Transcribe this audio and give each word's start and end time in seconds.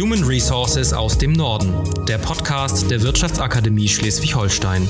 Human 0.00 0.24
Resources 0.24 0.94
aus 0.94 1.18
dem 1.18 1.34
Norden, 1.34 1.74
der 2.06 2.16
Podcast 2.16 2.90
der 2.90 3.02
Wirtschaftsakademie 3.02 3.86
Schleswig-Holstein. 3.86 4.88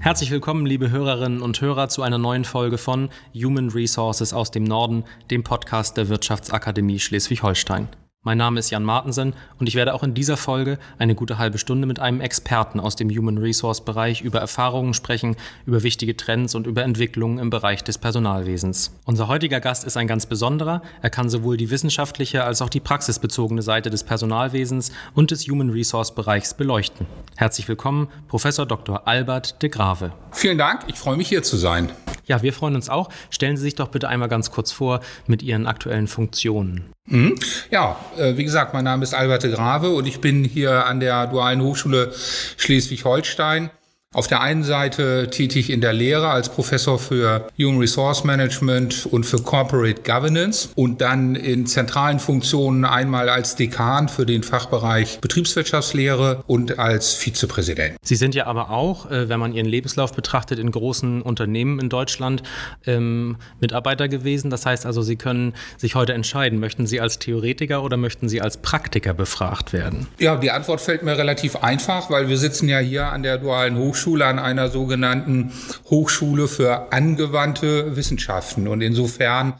Herzlich 0.00 0.30
willkommen, 0.30 0.66
liebe 0.66 0.90
Hörerinnen 0.90 1.40
und 1.40 1.62
Hörer, 1.62 1.88
zu 1.88 2.02
einer 2.02 2.18
neuen 2.18 2.44
Folge 2.44 2.76
von 2.76 3.08
Human 3.34 3.70
Resources 3.70 4.34
aus 4.34 4.50
dem 4.50 4.64
Norden, 4.64 5.04
dem 5.30 5.42
Podcast 5.42 5.96
der 5.96 6.10
Wirtschaftsakademie 6.10 6.98
Schleswig-Holstein. 6.98 7.88
Mein 8.26 8.38
Name 8.38 8.58
ist 8.58 8.70
Jan 8.70 8.84
Martensen 8.84 9.34
und 9.60 9.68
ich 9.68 9.74
werde 9.74 9.92
auch 9.92 10.02
in 10.02 10.14
dieser 10.14 10.38
Folge 10.38 10.78
eine 10.96 11.14
gute 11.14 11.36
halbe 11.36 11.58
Stunde 11.58 11.86
mit 11.86 12.00
einem 12.00 12.22
Experten 12.22 12.80
aus 12.80 12.96
dem 12.96 13.10
Human 13.10 13.36
Resource 13.36 13.84
Bereich 13.84 14.22
über 14.22 14.38
Erfahrungen 14.38 14.94
sprechen, 14.94 15.36
über 15.66 15.82
wichtige 15.82 16.16
Trends 16.16 16.54
und 16.54 16.66
über 16.66 16.84
Entwicklungen 16.84 17.38
im 17.38 17.50
Bereich 17.50 17.84
des 17.84 17.98
Personalwesens. 17.98 18.98
Unser 19.04 19.28
heutiger 19.28 19.60
Gast 19.60 19.84
ist 19.84 19.98
ein 19.98 20.06
ganz 20.06 20.24
besonderer. 20.24 20.80
Er 21.02 21.10
kann 21.10 21.28
sowohl 21.28 21.58
die 21.58 21.68
wissenschaftliche 21.68 22.44
als 22.44 22.62
auch 22.62 22.70
die 22.70 22.80
praxisbezogene 22.80 23.60
Seite 23.60 23.90
des 23.90 24.04
Personalwesens 24.04 24.90
und 25.14 25.30
des 25.30 25.46
Human 25.46 25.68
Resource 25.68 26.14
Bereichs 26.14 26.54
beleuchten. 26.54 27.06
Herzlich 27.36 27.68
willkommen, 27.68 28.08
Professor 28.28 28.64
Dr. 28.64 29.06
Albert 29.06 29.60
de 29.60 29.68
Grave. 29.68 30.14
Vielen 30.32 30.56
Dank, 30.56 30.84
ich 30.86 30.96
freue 30.96 31.18
mich 31.18 31.28
hier 31.28 31.42
zu 31.42 31.58
sein. 31.58 31.90
Ja, 32.26 32.42
wir 32.42 32.52
freuen 32.52 32.74
uns 32.74 32.88
auch. 32.88 33.10
Stellen 33.30 33.56
Sie 33.56 33.62
sich 33.62 33.74
doch 33.74 33.88
bitte 33.88 34.08
einmal 34.08 34.28
ganz 34.28 34.50
kurz 34.50 34.72
vor 34.72 35.00
mit 35.26 35.42
Ihren 35.42 35.66
aktuellen 35.66 36.06
Funktionen. 36.06 36.84
Mhm. 37.06 37.38
Ja, 37.70 37.96
äh, 38.16 38.36
wie 38.36 38.44
gesagt, 38.44 38.72
mein 38.74 38.84
Name 38.84 39.02
ist 39.02 39.14
Albert 39.14 39.42
de 39.42 39.52
Grave 39.52 39.90
und 39.90 40.06
ich 40.06 40.20
bin 40.20 40.44
hier 40.44 40.86
an 40.86 41.00
der 41.00 41.26
Dualen 41.26 41.60
Hochschule 41.62 42.12
Schleswig-Holstein 42.56 43.70
auf 44.14 44.28
der 44.28 44.40
einen 44.40 44.62
Seite 44.62 45.28
tätig 45.30 45.70
in 45.70 45.80
der 45.80 45.92
Lehre 45.92 46.28
als 46.28 46.48
Professor 46.48 46.98
für 46.98 47.48
Human 47.58 47.80
Resource 47.80 48.24
Management 48.24 49.06
und 49.10 49.24
für 49.24 49.38
Corporate 49.38 50.02
Governance 50.02 50.68
und 50.76 51.00
dann 51.00 51.34
in 51.34 51.66
zentralen 51.66 52.20
Funktionen 52.20 52.84
einmal 52.84 53.28
als 53.28 53.56
Dekan 53.56 54.08
für 54.08 54.24
den 54.24 54.44
Fachbereich 54.44 55.18
Betriebswirtschaftslehre 55.20 56.44
und 56.46 56.78
als 56.78 57.12
Vizepräsident. 57.14 57.96
Sie 58.02 58.14
sind 58.14 58.36
ja 58.36 58.46
aber 58.46 58.70
auch, 58.70 59.10
äh, 59.10 59.28
wenn 59.28 59.40
man 59.40 59.52
Ihren 59.52 59.66
Lebenslauf 59.66 60.12
betrachtet, 60.12 60.60
in 60.60 60.70
großen 60.70 61.20
Unternehmen 61.20 61.80
in 61.80 61.88
Deutschland 61.88 62.44
ähm, 62.86 63.36
Mitarbeiter 63.60 64.08
gewesen. 64.08 64.48
Das 64.50 64.64
heißt 64.64 64.86
also, 64.86 65.02
Sie 65.02 65.16
können 65.16 65.54
sich 65.76 65.96
heute 65.96 66.14
entscheiden, 66.14 66.60
möchten 66.60 66.86
Sie 66.86 67.00
als 67.00 67.18
Theoretiker 67.18 67.82
oder 67.82 67.96
möchten 67.96 68.28
Sie 68.28 68.40
als 68.40 68.58
Praktiker 68.58 69.12
befragt 69.12 69.72
werden? 69.72 70.06
Ja, 70.20 70.36
die 70.36 70.52
Antwort 70.52 70.80
fällt 70.80 71.02
mir 71.02 71.18
relativ 71.18 71.56
einfach, 71.56 72.10
weil 72.10 72.28
wir 72.28 72.38
sitzen 72.38 72.68
ja 72.68 72.78
hier 72.78 73.06
an 73.06 73.24
der 73.24 73.38
Dualen 73.38 73.76
Hochschule 73.76 74.03
Hochschule 74.04 74.26
an 74.26 74.38
einer 74.38 74.68
sogenannten 74.68 75.50
Hochschule 75.88 76.46
für 76.46 76.92
angewandte 76.92 77.96
Wissenschaften. 77.96 78.68
Und 78.68 78.82
insofern 78.82 79.54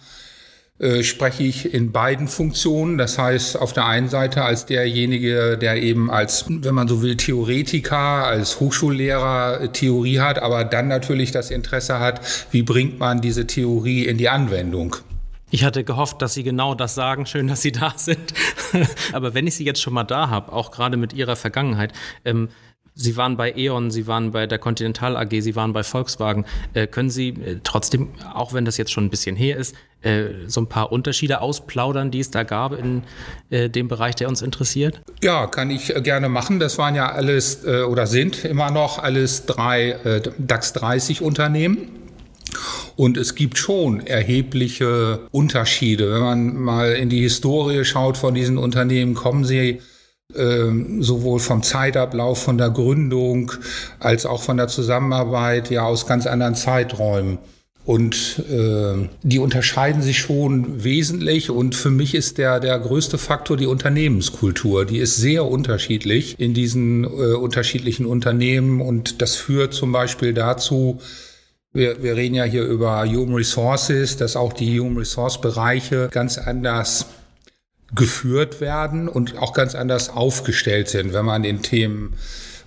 äh, 0.79 1.03
spreche 1.03 1.45
ich 1.45 1.73
in 1.73 1.93
beiden 1.93 2.29
Funktionen. 2.29 2.99
Das 2.99 3.17
heißt, 3.17 3.59
auf 3.59 3.73
der 3.73 3.87
einen 3.87 4.11
Seite 4.11 4.45
als 4.45 4.67
derjenige, 4.67 5.57
der 5.57 5.83
eben 5.83 6.11
als, 6.11 6.45
wenn 6.47 6.75
man 6.75 6.89
so 6.89 7.01
will, 7.01 7.17
Theoretiker, 7.17 7.97
als 7.97 8.61
Hochschullehrer 8.61 9.73
Theorie 9.73 10.21
hat, 10.21 10.39
aber 10.41 10.65
dann 10.65 10.89
natürlich 10.89 11.31
das 11.31 11.51
Interesse 11.51 11.99
hat, 11.99 12.21
wie 12.51 12.63
bringt 12.63 12.99
man 12.99 13.23
diese 13.23 13.47
Theorie 13.47 14.05
in 14.05 14.19
die 14.19 14.29
Anwendung. 14.29 14.97
Ich 15.51 15.65
hatte 15.65 15.85
gehofft, 15.85 16.21
dass 16.21 16.35
Sie 16.35 16.43
genau 16.43 16.75
das 16.75 16.95
sagen. 16.95 17.25
Schön, 17.25 17.49
dass 17.49 17.63
Sie 17.63 17.73
da 17.73 17.95
sind. 17.97 18.35
aber 19.15 19.33
wenn 19.33 19.47
ich 19.47 19.55
Sie 19.55 19.65
jetzt 19.65 19.81
schon 19.81 19.95
mal 19.95 20.05
da 20.05 20.29
habe, 20.29 20.53
auch 20.53 20.71
gerade 20.71 20.99
mit 20.99 21.15
Ihrer 21.15 21.37
Vergangenheit, 21.37 21.95
ähm, 22.27 22.51
Sie 22.97 23.17
waren 23.17 23.37
bei 23.37 23.53
E.ON, 23.57 23.91
Sie 23.91 24.07
waren 24.07 24.31
bei 24.31 24.47
der 24.47 24.59
Continental 24.59 25.17
AG, 25.17 25.31
Sie 25.41 25.57
waren 25.57 25.73
bei 25.73 25.83
Volkswagen. 25.83 26.45
Äh, 26.75 26.87
können 26.87 27.11
Sie 27.11 27.31
äh, 27.31 27.59
trotzdem, 27.65 28.11
auch 28.33 28.53
wenn 28.53 28.65
das 28.65 28.77
jetzt 28.77 28.93
schon 28.93 29.05
ein 29.05 29.11
bisschen 29.11 29.35
her 29.35 29.57
ist, 29.57 29.75
äh, 30.03 30.27
so 30.47 30.61
ein 30.61 30.69
paar 30.69 30.93
Unterschiede 30.93 31.41
ausplaudern, 31.41 32.13
die 32.13 32.21
es 32.21 32.31
da 32.31 32.45
gab 32.45 32.79
in 32.79 33.03
äh, 33.51 33.69
dem 33.69 33.89
Bereich, 33.89 34.15
der 34.15 34.29
uns 34.29 34.43
interessiert? 34.43 35.01
Ja, 35.23 35.49
kann 35.49 35.71
ich 35.71 35.95
äh, 35.95 36.01
gerne 36.03 36.29
machen. 36.29 36.61
Das 36.61 36.79
waren 36.79 36.95
ja 36.95 37.11
alles 37.11 37.65
oder 37.65 38.07
sind 38.07 38.45
immer 38.45 38.71
noch 38.71 38.99
alles 38.99 39.47
drei 39.47 40.31
DAX 40.39 40.73
30 40.75 41.23
Unternehmen. 41.23 41.89
Und 42.97 43.17
es 43.17 43.35
gibt 43.35 43.59
schon 43.59 44.07
erhebliche 44.07 45.21
Unterschiede. 45.33 46.13
Wenn 46.13 46.21
man 46.21 46.57
mal 46.57 46.93
in 46.93 47.09
die 47.09 47.23
Historie 47.23 47.85
schaut 47.85 48.17
von 48.17 48.35
diesen 48.35 48.59
Unternehmen, 48.59 49.15
kommen 49.15 49.45
sie 49.45 49.81
ähm, 50.35 51.03
sowohl 51.03 51.39
vom 51.39 51.63
Zeitablauf, 51.63 52.43
von 52.43 52.59
der 52.59 52.71
Gründung 52.71 53.53
als 54.01 54.27
auch 54.27 54.43
von 54.43 54.57
der 54.57 54.69
Zusammenarbeit 54.69 55.71
ja 55.71 55.85
aus 55.85 56.07
ganz 56.07 56.27
anderen 56.27 56.55
Zeiträumen. 56.55 57.39
Und 57.85 58.43
äh, 58.51 59.09
die 59.23 59.39
unterscheiden 59.39 60.01
sich 60.01 60.19
schon 60.19 60.83
wesentlich. 60.85 61.51
Und 61.51 61.75
für 61.75 61.91
mich 61.91 62.15
ist 62.15 62.39
der, 62.39 62.59
der 62.59 62.79
größte 62.79 63.19
Faktor 63.19 63.59
die 63.59 63.67
Unternehmenskultur. 63.67 64.87
Die 64.87 64.99
ist 64.99 65.17
sehr 65.17 65.45
unterschiedlich 65.45 66.41
in 66.41 66.55
diesen 66.55 67.05
äh, 67.05 67.35
unterschiedlichen 67.35 68.07
Unternehmen. 68.07 68.81
Und 68.81 69.21
das 69.21 69.37
führt 69.37 69.75
zum 69.75 69.93
Beispiel 69.93 70.33
dazu, 70.33 70.99
wir, 71.75 72.03
wir 72.03 72.17
reden 72.17 72.37
ja 72.37 72.45
hier 72.45 72.65
über 72.65 73.05
Human 73.05 73.35
Resources, 73.35 74.17
dass 74.17 74.35
auch 74.35 74.55
die 74.55 74.81
Human 74.81 74.97
Resource 74.97 75.41
Bereiche 75.41 76.09
ganz 76.11 76.39
anders 76.39 77.07
geführt 77.95 78.61
werden 78.61 79.09
und 79.09 79.39
auch 79.39 79.53
ganz 79.53 79.75
anders 79.75 80.09
aufgestellt 80.09 80.89
sind, 80.89 81.13
wenn 81.13 81.25
man 81.25 81.45
in 81.45 81.63
Themen 81.63 82.15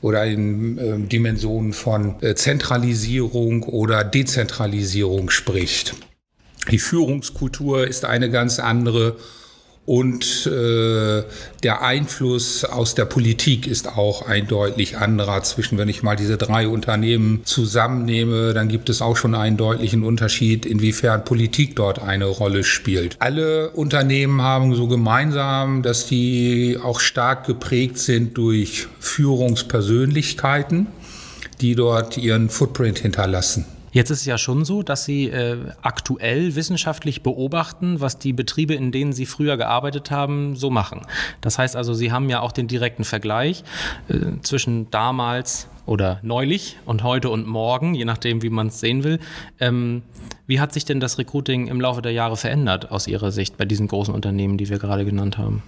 oder 0.02 0.26
in 0.26 0.78
äh, 0.78 1.00
Dimensionen 1.00 1.74
von 1.74 2.22
äh, 2.22 2.36
Zentralisierung 2.36 3.64
oder 3.64 4.04
Dezentralisierung 4.04 5.30
spricht. 5.30 5.96
Die 6.72 6.80
Führungskultur 6.80 7.88
ist 7.88 8.06
eine 8.06 8.30
ganz 8.30 8.60
andere 8.60 9.18
und 9.88 10.46
äh, 10.48 11.24
der 11.64 11.81
Einfluss 11.81 12.66
aus 12.66 12.94
der 12.94 13.06
Politik 13.06 13.66
ist 13.66 13.88
auch 13.88 14.28
ein 14.28 14.46
deutlich 14.46 14.98
anderer 14.98 15.44
zwischen, 15.44 15.78
wenn 15.78 15.88
ich 15.88 16.03
mal 16.03 16.18
diese 16.18 16.36
drei 16.36 16.68
Unternehmen 16.68 17.40
zusammennehme, 17.46 18.53
dann 18.53 18.68
gibt 18.68 18.90
es 18.90 19.02
auch 19.02 19.16
schon 19.16 19.34
einen 19.34 19.56
deutlichen 19.56 20.03
Unterschied, 20.03 20.66
inwiefern 20.66 21.24
Politik 21.24 21.78
dort 21.78 22.00
eine 22.00 22.25
Rolle 22.25 22.66
spielt. 22.66 23.16
Alle 23.20 23.70
Unternehmen 23.70 24.42
haben 24.42 24.75
so 24.75 24.88
gemeinsam, 24.88 25.84
dass 25.84 26.06
die 26.06 26.78
auch 26.84 27.00
stark 27.00 27.46
geprägt 27.46 27.98
sind 27.98 28.38
durch 28.38 28.88
Führungspersönlichkeiten, 29.00 30.88
die 31.62 31.75
dort 31.75 32.18
ihren 32.18 32.50
Footprint 32.50 33.00
hinterlassen. 33.00 33.64
Jetzt 33.97 34.12
ist 34.12 34.19
es 34.19 34.25
ja 34.28 34.38
schon 34.38 34.63
so, 34.63 34.84
dass 34.84 35.06
Sie 35.06 35.28
äh, 35.28 35.58
aktuell 35.81 36.53
wissenschaftlich 36.53 37.24
beobachten, 37.24 38.00
was 38.00 38.19
die 38.19 38.31
Betriebe, 38.31 38.75
in 38.75 38.91
denen 38.91 39.12
Sie 39.12 39.25
früher 39.25 39.58
gearbeitet 39.58 40.12
haben, 40.12 40.56
so 40.56 40.69
machen. 40.69 41.02
Das 41.41 41.58
heißt 41.58 41.75
also, 41.75 41.96
Sie 41.96 42.12
haben 42.12 42.30
ja 42.30 42.41
auch 42.41 42.52
den 42.52 42.68
direkten 42.68 43.06
Vergleich 43.06 43.63
äh, 44.07 44.40
zwischen 44.44 44.91
damals 44.91 45.68
oder 45.88 46.19
neulich 46.22 46.78
und 46.86 47.02
heute 47.02 47.31
und 47.31 47.47
morgen, 47.47 47.96
je 47.96 48.06
nachdem, 48.06 48.44
wie 48.44 48.52
man 48.52 48.68
es 48.68 48.80
sehen 48.80 49.03
will. 49.03 49.18
Ähm, 49.59 50.03
wie 50.46 50.59
hat 50.59 50.74
sich 50.74 50.86
denn 50.86 51.00
das 51.00 51.18
Recruiting 51.18 51.66
im 51.66 51.81
Laufe 51.81 52.03
der 52.03 52.12
Jahre 52.12 52.38
verändert 52.38 52.91
aus 52.91 53.07
Ihrer 53.07 53.31
Sicht 53.31 53.57
bei 53.57 53.66
diesen 53.66 53.88
großen 53.88 54.13
Unternehmen, 54.13 54.59
die 54.59 54.69
wir 54.69 54.78
gerade 54.78 55.06
genannt 55.06 55.40
haben? 55.40 55.63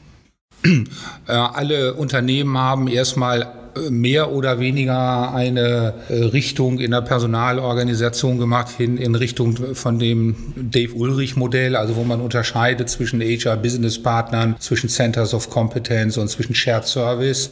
Äh, 0.63 1.31
alle 1.31 1.93
Unternehmen 1.93 2.57
haben 2.57 2.87
erstmal 2.87 3.59
mehr 3.89 4.31
oder 4.31 4.59
weniger 4.59 5.33
eine 5.33 5.93
äh, 6.09 6.23
Richtung 6.25 6.79
in 6.79 6.91
der 6.91 7.01
Personalorganisation 7.01 8.37
gemacht, 8.37 8.69
hin 8.69 8.97
in 8.97 9.15
Richtung 9.15 9.75
von 9.75 9.99
dem 9.99 10.35
Dave 10.55 10.93
Ulrich 10.93 11.35
Modell, 11.35 11.75
also 11.75 11.95
wo 11.95 12.03
man 12.03 12.21
unterscheidet 12.21 12.89
zwischen 12.89 13.21
HR 13.21 13.57
Business 13.57 14.01
Partnern, 14.01 14.55
zwischen 14.59 14.89
Centers 14.89 15.33
of 15.33 15.49
Competence 15.49 16.17
und 16.17 16.29
zwischen 16.29 16.55
Shared 16.55 16.85
Service. 16.85 17.51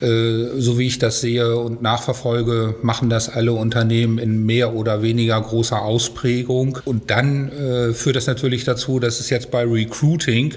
Äh, 0.00 0.58
so 0.58 0.78
wie 0.78 0.86
ich 0.86 0.98
das 0.98 1.20
sehe 1.20 1.56
und 1.56 1.82
nachverfolge, 1.82 2.76
machen 2.82 3.10
das 3.10 3.28
alle 3.28 3.52
Unternehmen 3.52 4.18
in 4.18 4.44
mehr 4.44 4.74
oder 4.74 5.02
weniger 5.02 5.40
großer 5.40 5.80
Ausprägung. 5.80 6.78
Und 6.84 7.10
dann 7.10 7.50
äh, 7.50 7.92
führt 7.92 8.16
das 8.16 8.26
natürlich 8.26 8.64
dazu, 8.64 8.98
dass 8.98 9.20
es 9.20 9.30
jetzt 9.30 9.50
bei 9.50 9.64
Recruiting 9.64 10.54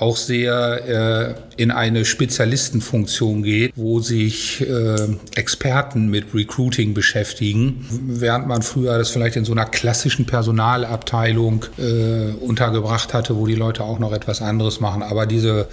auch 0.00 0.16
sehr 0.16 1.36
äh, 1.56 1.60
in 1.60 1.72
eine 1.72 2.04
Spezialistenfunktion 2.04 3.42
geht, 3.42 3.72
wo 3.74 3.98
sich 3.98 4.60
äh, 4.60 5.08
Experten 5.34 6.08
mit 6.08 6.32
Recruiting 6.32 6.94
beschäftigen, 6.94 7.84
während 8.06 8.46
man 8.46 8.62
früher 8.62 8.96
das 8.96 9.10
vielleicht 9.10 9.34
in 9.34 9.44
so 9.44 9.50
einer 9.50 9.66
klassischen 9.66 10.24
Personalabteilung 10.24 11.64
äh, 11.78 12.30
untergebracht 12.40 13.12
hatte, 13.12 13.36
wo 13.36 13.46
die 13.46 13.56
Leute 13.56 13.82
auch 13.82 13.98
noch 13.98 14.12
etwas 14.12 14.40
anderes 14.40 14.78
machen. 14.78 15.02
Aber 15.02 15.26
diese 15.26 15.66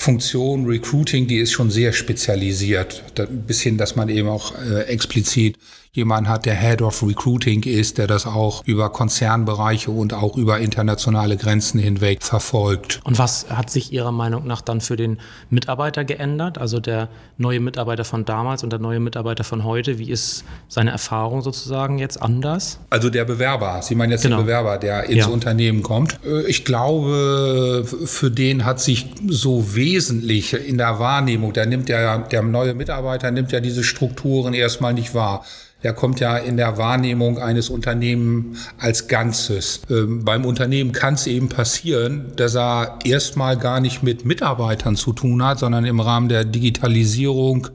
Funktion 0.00 0.66
Recruiting, 0.66 1.28
die 1.28 1.36
ist 1.36 1.52
schon 1.52 1.70
sehr 1.70 1.92
spezialisiert, 1.92 3.04
bis 3.46 3.60
hin, 3.60 3.78
dass 3.78 3.94
man 3.94 4.08
eben 4.08 4.28
auch 4.28 4.52
äh, 4.58 4.82
explizit 4.86 5.58
jemand 5.92 6.28
hat, 6.28 6.46
der 6.46 6.54
Head 6.54 6.82
of 6.82 7.02
Recruiting 7.02 7.64
ist, 7.64 7.98
der 7.98 8.06
das 8.06 8.24
auch 8.24 8.64
über 8.64 8.90
Konzernbereiche 8.90 9.90
und 9.90 10.14
auch 10.14 10.36
über 10.36 10.60
internationale 10.60 11.36
Grenzen 11.36 11.80
hinweg 11.80 12.22
verfolgt. 12.22 13.00
Und 13.02 13.18
was 13.18 13.50
hat 13.50 13.70
sich 13.70 13.92
Ihrer 13.92 14.12
Meinung 14.12 14.46
nach 14.46 14.60
dann 14.60 14.80
für 14.80 14.94
den 14.94 15.18
Mitarbeiter 15.48 16.04
geändert? 16.04 16.58
Also 16.58 16.78
der 16.78 17.08
neue 17.38 17.58
Mitarbeiter 17.58 18.04
von 18.04 18.24
damals 18.24 18.62
und 18.62 18.70
der 18.70 18.78
neue 18.78 19.00
Mitarbeiter 19.00 19.42
von 19.42 19.64
heute, 19.64 19.98
wie 19.98 20.10
ist 20.10 20.44
seine 20.68 20.92
Erfahrung 20.92 21.42
sozusagen 21.42 21.98
jetzt 21.98 22.22
anders? 22.22 22.78
Also 22.90 23.10
der 23.10 23.24
Bewerber, 23.24 23.80
Sie 23.82 23.96
meinen 23.96 24.12
jetzt 24.12 24.22
genau. 24.22 24.36
den 24.36 24.46
Bewerber, 24.46 24.78
der 24.78 25.04
ins 25.04 25.24
ja. 25.24 25.26
Unternehmen 25.26 25.82
kommt. 25.82 26.20
Äh, 26.24 26.42
ich 26.42 26.64
glaube, 26.64 27.84
für 28.04 28.30
den 28.30 28.64
hat 28.64 28.80
sich 28.80 29.06
so 29.26 29.74
wesentlich 29.74 30.54
in 30.54 30.78
der 30.78 31.00
Wahrnehmung, 31.00 31.52
der 31.52 31.66
nimmt 31.66 31.88
ja, 31.88 32.18
der 32.18 32.42
neue 32.42 32.74
Mitarbeiter 32.74 33.32
nimmt 33.32 33.50
ja 33.50 33.58
diese 33.58 33.82
Strukturen 33.82 34.54
erstmal 34.54 34.94
nicht 34.94 35.14
wahr. 35.14 35.44
Der 35.82 35.94
kommt 35.94 36.20
ja 36.20 36.36
in 36.36 36.56
der 36.56 36.76
Wahrnehmung 36.76 37.38
eines 37.38 37.70
Unternehmens 37.70 38.68
als 38.78 39.08
Ganzes. 39.08 39.80
Ähm, 39.88 40.24
beim 40.24 40.44
Unternehmen 40.44 40.92
kann 40.92 41.14
es 41.14 41.26
eben 41.26 41.48
passieren, 41.48 42.32
dass 42.36 42.54
er 42.54 42.98
erstmal 43.04 43.56
gar 43.56 43.80
nicht 43.80 44.02
mit 44.02 44.24
Mitarbeitern 44.24 44.96
zu 44.96 45.12
tun 45.12 45.42
hat, 45.42 45.58
sondern 45.58 45.84
im 45.84 46.00
Rahmen 46.00 46.28
der 46.28 46.44
Digitalisierung 46.44 47.68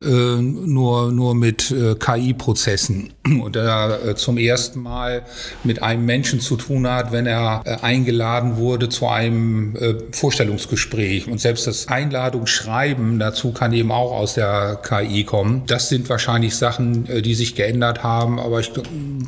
äh, 0.00 0.06
nur, 0.06 1.10
nur 1.10 1.34
mit 1.34 1.72
äh, 1.72 1.96
KI-Prozessen 1.96 3.14
und 3.42 3.56
er 3.56 4.06
äh, 4.06 4.14
zum 4.14 4.38
ersten 4.38 4.80
Mal 4.80 5.24
mit 5.64 5.82
einem 5.82 6.04
Menschen 6.04 6.38
zu 6.38 6.56
tun 6.56 6.88
hat, 6.88 7.10
wenn 7.10 7.26
er 7.26 7.62
äh, 7.64 7.78
eingeladen 7.82 8.58
wurde 8.58 8.88
zu 8.88 9.08
einem 9.08 9.74
äh, 9.74 9.96
Vorstellungsgespräch. 10.12 11.26
Und 11.26 11.40
selbst 11.40 11.66
das 11.66 11.88
Einladungsschreiben 11.88 13.18
dazu 13.18 13.50
kann 13.52 13.72
eben 13.72 13.90
auch 13.90 14.12
aus 14.12 14.34
der 14.34 14.80
KI 14.82 15.24
kommen. 15.24 15.64
Das 15.66 15.88
sind 15.88 16.08
wahrscheinlich 16.08 16.56
Sachen, 16.56 17.08
äh, 17.08 17.20
die 17.20 17.34
sich 17.34 17.56
geändert 17.56 18.04
haben, 18.04 18.38
aber 18.38 18.60
ich 18.60 18.70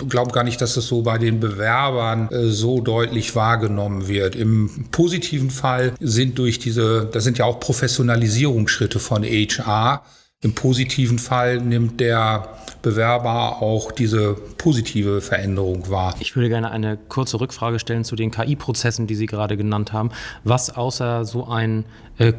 glaube 0.09 0.31
gar 0.31 0.45
nicht, 0.45 0.61
dass 0.61 0.75
das 0.75 0.87
so 0.87 1.03
bei 1.03 1.19
den 1.19 1.41
Bewerbern 1.41 2.29
so 2.31 2.81
deutlich 2.81 3.35
wahrgenommen 3.35 4.07
wird. 4.09 4.37
Im 4.37 4.87
positiven 4.93 5.51
Fall 5.51 5.95
sind 6.01 6.39
durch 6.39 6.59
diese, 6.59 7.09
das 7.13 7.25
sind 7.25 7.39
ja 7.39 7.45
auch 7.45 7.59
Professionalisierungsschritte 7.61 8.99
von 8.99 9.25
HR, 9.25 10.03
im 10.43 10.55
positiven 10.55 11.19
Fall 11.19 11.61
nimmt 11.61 12.01
der 12.01 12.49
Bewerber 12.81 13.61
auch 13.61 13.93
diese 13.93 14.35
positive 14.57 15.21
Veränderung 15.21 15.91
wahr. 15.91 16.15
Ich 16.21 16.35
würde 16.35 16.49
gerne 16.49 16.71
eine 16.71 16.97
kurze 16.97 17.39
Rückfrage 17.39 17.79
stellen 17.79 18.05
zu 18.05 18.17
den 18.17 18.31
KI-Prozessen, 18.31 19.07
die 19.07 19.17
Sie 19.17 19.27
gerade 19.27 19.59
genannt 19.59 19.93
haben. 19.93 20.11
Was 20.43 20.75
außer 20.75 21.27
so 21.27 21.47
ein 21.47 21.85
äh, 22.17 22.33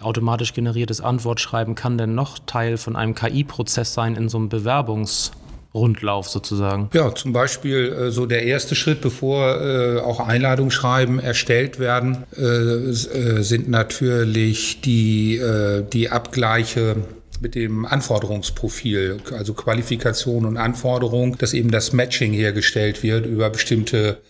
automatisch 0.00 0.52
generiertes 0.52 1.00
Antwortschreiben 1.00 1.76
kann 1.76 1.96
denn 1.96 2.16
noch 2.16 2.40
Teil 2.40 2.76
von 2.76 2.96
einem 2.96 3.14
KI-Prozess 3.14 3.94
sein 3.94 4.16
in 4.16 4.28
so 4.28 4.38
einem 4.38 4.48
Bewerbungs- 4.48 5.30
Rundlauf 5.76 6.28
sozusagen? 6.28 6.88
Ja, 6.94 7.12
zum 7.12 7.32
Beispiel 7.32 7.92
äh, 7.92 8.10
so 8.12 8.26
der 8.26 8.44
erste 8.44 8.76
Schritt, 8.76 9.00
bevor 9.00 9.60
äh, 9.60 9.98
auch 9.98 10.20
Einladungsschreiben 10.20 11.18
erstellt 11.18 11.80
werden, 11.80 12.18
äh, 12.36 12.42
äh 12.42 13.42
sind 13.42 13.68
natürlich 13.68 14.80
die, 14.82 15.36
äh, 15.36 15.82
die 15.82 16.10
Abgleiche 16.10 16.94
mit 17.40 17.54
dem 17.54 17.84
Anforderungsprofil, 17.84 19.20
also 19.32 19.54
Qualifikation 19.54 20.44
und 20.44 20.56
Anforderung, 20.56 21.36
dass 21.38 21.52
eben 21.52 21.70
das 21.70 21.92
Matching 21.92 22.32
hergestellt 22.32 23.02
wird 23.02 23.26
über 23.26 23.50
bestimmte 23.50 24.20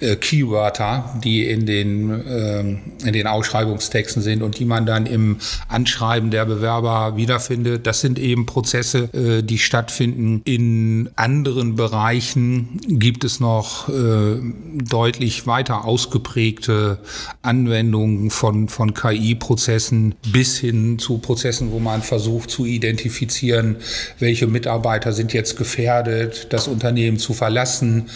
äh, 0.00 0.16
Keywörter, 0.16 1.20
die 1.22 1.48
in 1.48 1.66
den, 1.66 2.10
äh, 2.26 2.60
in 2.60 3.12
den 3.12 3.28
Ausschreibungstexten 3.28 4.22
sind 4.22 4.42
und 4.42 4.58
die 4.58 4.64
man 4.64 4.86
dann 4.86 5.06
im 5.06 5.38
Anschreiben 5.68 6.32
der 6.32 6.44
Bewerber 6.46 7.16
wiederfindet. 7.16 7.86
Das 7.86 8.00
sind 8.00 8.18
eben 8.18 8.44
Prozesse, 8.44 9.08
äh, 9.12 9.42
die 9.42 9.58
stattfinden. 9.58 10.42
In 10.44 11.10
anderen 11.14 11.76
Bereichen 11.76 12.80
gibt 12.88 13.22
es 13.22 13.38
noch 13.38 13.88
äh, 13.88 14.40
deutlich 14.72 15.46
weiter 15.46 15.84
ausgeprägte 15.84 16.98
Anwendungen 17.42 18.30
von, 18.30 18.68
von 18.68 18.94
KI-Prozessen 18.94 20.16
bis 20.32 20.58
hin 20.58 20.98
zu 20.98 21.18
Prozessen, 21.18 21.70
wo 21.70 21.78
man 21.78 22.02
versucht 22.02 22.50
zu 22.50 22.66
identifizieren, 22.66 23.76
welche 24.18 24.48
Mitarbeiter 24.48 25.12
sind 25.12 25.32
jetzt 25.32 25.56
gefährdet, 25.56 26.48
das 26.50 26.66
Unternehmen 26.66 27.18
zu 27.18 27.32
verlassen 27.32 28.06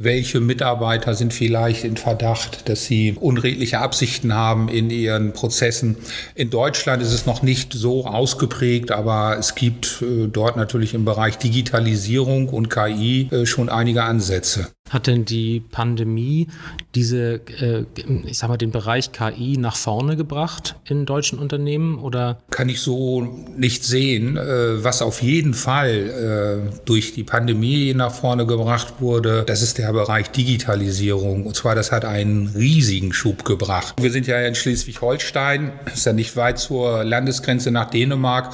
welche 0.00 0.38
Mitarbeiter 0.38 1.14
sind 1.14 1.34
vielleicht 1.34 1.82
in 1.82 1.96
Verdacht, 1.96 2.68
dass 2.68 2.84
sie 2.84 3.16
unredliche 3.18 3.80
Absichten 3.80 4.32
haben 4.32 4.68
in 4.68 4.90
ihren 4.90 5.32
Prozessen. 5.32 5.96
In 6.36 6.50
Deutschland 6.50 7.02
ist 7.02 7.12
es 7.12 7.26
noch 7.26 7.42
nicht 7.42 7.72
so 7.72 8.06
ausgeprägt, 8.06 8.92
aber 8.92 9.36
es 9.40 9.56
gibt 9.56 10.00
äh, 10.02 10.28
dort 10.28 10.56
natürlich 10.56 10.94
im 10.94 11.04
Bereich 11.04 11.36
Digitalisierung 11.38 12.48
und 12.48 12.70
KI 12.70 13.28
äh, 13.32 13.44
schon 13.44 13.68
einige 13.68 14.04
Ansätze. 14.04 14.68
Hat 14.88 15.08
denn 15.08 15.24
die 15.24 15.60
Pandemie 15.60 16.46
diese, 16.94 17.40
äh, 17.60 17.84
ich 18.24 18.38
sag 18.38 18.48
mal, 18.48 18.56
den 18.56 18.70
Bereich 18.70 19.10
KI 19.10 19.56
nach 19.58 19.76
vorne 19.76 20.16
gebracht 20.16 20.76
in 20.84 21.06
deutschen 21.06 21.40
Unternehmen 21.40 21.98
oder? 21.98 22.38
Kann 22.50 22.68
ich 22.68 22.80
so 22.80 23.22
nicht 23.56 23.84
sehen. 23.84 24.36
Was 24.36 25.02
auf 25.02 25.22
jeden 25.22 25.52
Fall 25.52 26.70
durch 26.86 27.12
die 27.12 27.24
Pandemie 27.24 27.92
nach 27.94 28.12
vorne 28.12 28.46
gebracht 28.46 28.94
wurde, 29.00 29.44
das 29.46 29.60
ist 29.60 29.76
der 29.76 29.87
Bereich 29.92 30.30
Digitalisierung. 30.30 31.46
Und 31.46 31.56
zwar, 31.56 31.74
das 31.74 31.92
hat 31.92 32.04
einen 32.04 32.48
riesigen 32.48 33.12
Schub 33.12 33.44
gebracht. 33.44 33.94
Wir 34.00 34.10
sind 34.10 34.26
ja 34.26 34.40
in 34.40 34.54
Schleswig-Holstein, 34.54 35.72
ist 35.92 36.06
ja 36.06 36.12
nicht 36.12 36.36
weit 36.36 36.58
zur 36.58 37.04
Landesgrenze 37.04 37.70
nach 37.70 37.90
Dänemark. 37.90 38.52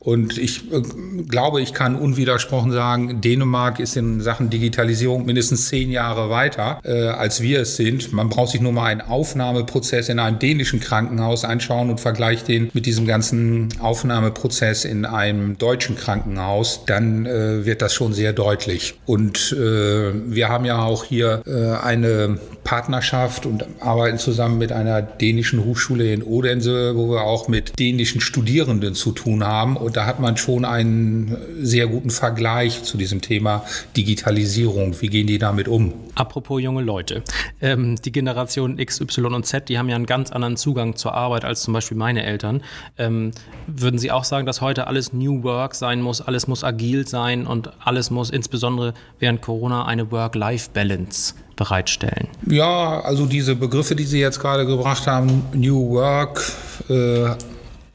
Und 0.00 0.38
ich 0.38 0.72
äh, 0.72 0.80
glaube, 1.28 1.60
ich 1.60 1.74
kann 1.74 1.94
unwidersprochen 1.94 2.72
sagen, 2.72 3.20
Dänemark 3.20 3.78
ist 3.80 3.96
in 3.96 4.20
Sachen 4.22 4.48
Digitalisierung 4.48 5.26
mindestens 5.26 5.68
zehn 5.68 5.90
Jahre 5.90 6.30
weiter, 6.30 6.80
äh, 6.84 7.08
als 7.08 7.42
wir 7.42 7.60
es 7.60 7.76
sind. 7.76 8.12
Man 8.12 8.30
braucht 8.30 8.52
sich 8.52 8.62
nur 8.62 8.72
mal 8.72 8.86
einen 8.86 9.02
Aufnahmeprozess 9.02 10.08
in 10.08 10.18
einem 10.18 10.38
dänischen 10.38 10.80
Krankenhaus 10.80 11.44
anschauen 11.44 11.90
und 11.90 12.00
vergleicht 12.00 12.48
den 12.48 12.70
mit 12.72 12.86
diesem 12.86 13.06
ganzen 13.06 13.68
Aufnahmeprozess 13.80 14.86
in 14.86 15.04
einem 15.04 15.58
deutschen 15.58 15.96
Krankenhaus. 15.96 16.84
Dann 16.86 17.26
äh, 17.26 17.66
wird 17.66 17.82
das 17.82 17.92
schon 17.92 18.14
sehr 18.14 18.32
deutlich. 18.32 18.94
Und 19.04 19.52
äh, 19.52 20.12
wir 20.32 20.48
haben 20.48 20.64
ja 20.64 20.82
auch 20.82 21.04
hier 21.04 21.42
äh, 21.46 21.76
eine 21.84 22.38
Partnerschaft 22.64 23.46
und 23.46 23.66
arbeiten 23.80 24.18
zusammen 24.18 24.58
mit 24.58 24.72
einer 24.72 25.02
dänischen 25.02 25.64
Hochschule 25.64 26.12
in 26.12 26.22
Odense, 26.22 26.96
wo 26.96 27.10
wir 27.10 27.22
auch 27.22 27.48
mit 27.48 27.78
dänischen 27.78 28.20
Studierenden 28.20 28.94
zu 28.94 29.12
tun 29.12 29.44
haben. 29.44 29.76
Und 29.76 29.89
da 29.96 30.06
hat 30.06 30.20
man 30.20 30.36
schon 30.36 30.64
einen 30.64 31.36
sehr 31.60 31.86
guten 31.86 32.10
Vergleich 32.10 32.82
zu 32.82 32.96
diesem 32.96 33.20
Thema 33.20 33.64
Digitalisierung. 33.96 35.00
Wie 35.00 35.08
gehen 35.08 35.26
die 35.26 35.38
damit 35.38 35.68
um? 35.68 35.92
Apropos 36.14 36.60
junge 36.60 36.82
Leute. 36.82 37.22
Ähm, 37.60 37.96
die 38.04 38.12
Generation 38.12 38.78
X, 38.78 39.00
Y 39.00 39.34
und 39.34 39.46
Z, 39.46 39.68
die 39.68 39.78
haben 39.78 39.88
ja 39.88 39.96
einen 39.96 40.06
ganz 40.06 40.30
anderen 40.30 40.56
Zugang 40.56 40.96
zur 40.96 41.14
Arbeit 41.14 41.44
als 41.44 41.62
zum 41.62 41.74
Beispiel 41.74 41.96
meine 41.96 42.24
Eltern. 42.24 42.62
Ähm, 42.98 43.32
würden 43.66 43.98
Sie 43.98 44.10
auch 44.10 44.24
sagen, 44.24 44.46
dass 44.46 44.60
heute 44.60 44.86
alles 44.86 45.12
New 45.12 45.42
Work 45.42 45.74
sein 45.74 46.02
muss, 46.02 46.20
alles 46.20 46.46
muss 46.46 46.64
agil 46.64 47.06
sein 47.06 47.46
und 47.46 47.70
alles 47.84 48.10
muss 48.10 48.30
insbesondere 48.30 48.94
während 49.18 49.42
Corona 49.42 49.86
eine 49.86 50.10
Work-Life-Balance 50.10 51.34
bereitstellen? 51.56 52.28
Ja, 52.46 53.00
also 53.00 53.26
diese 53.26 53.54
Begriffe, 53.54 53.94
die 53.94 54.04
Sie 54.04 54.18
jetzt 54.18 54.40
gerade 54.40 54.66
gebracht 54.66 55.06
haben, 55.06 55.44
New 55.52 55.90
Work, 55.90 56.52
äh, 56.88 57.34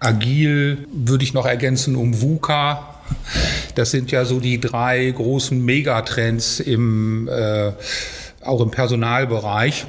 agil 0.06 0.88
würde 0.92 1.24
ich 1.24 1.34
noch 1.34 1.46
ergänzen 1.46 1.96
um 1.96 2.22
VUCA. 2.22 2.96
Das 3.76 3.92
sind 3.92 4.12
ja 4.12 4.26
so 4.26 4.40
die 4.40 4.60
drei 4.60 5.10
großen 5.12 5.64
Megatrends 5.64 6.60
im, 6.60 7.28
äh, 7.28 7.72
auch 8.42 8.62
im 8.62 8.72
Personalbereich. 8.72 9.86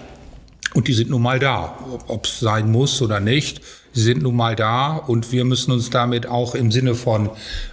Und 0.74 0.88
die 0.88 0.92
sind 0.92 1.10
nun 1.10 1.22
mal 1.22 1.38
da, 1.38 1.78
ob 2.06 2.26
es 2.26 2.40
sein 2.40 2.70
muss 2.70 3.00
oder 3.00 3.20
nicht. 3.20 3.62
Sie 3.96 4.02
sind 4.02 4.22
nun 4.22 4.36
mal 4.36 4.54
da 4.54 4.96
und 4.96 5.32
wir 5.32 5.46
müssen 5.46 5.72
uns 5.72 5.88
damit 5.88 6.28
auch 6.28 6.54
im 6.54 6.70
Sinne 6.70 6.94
von 6.94 7.30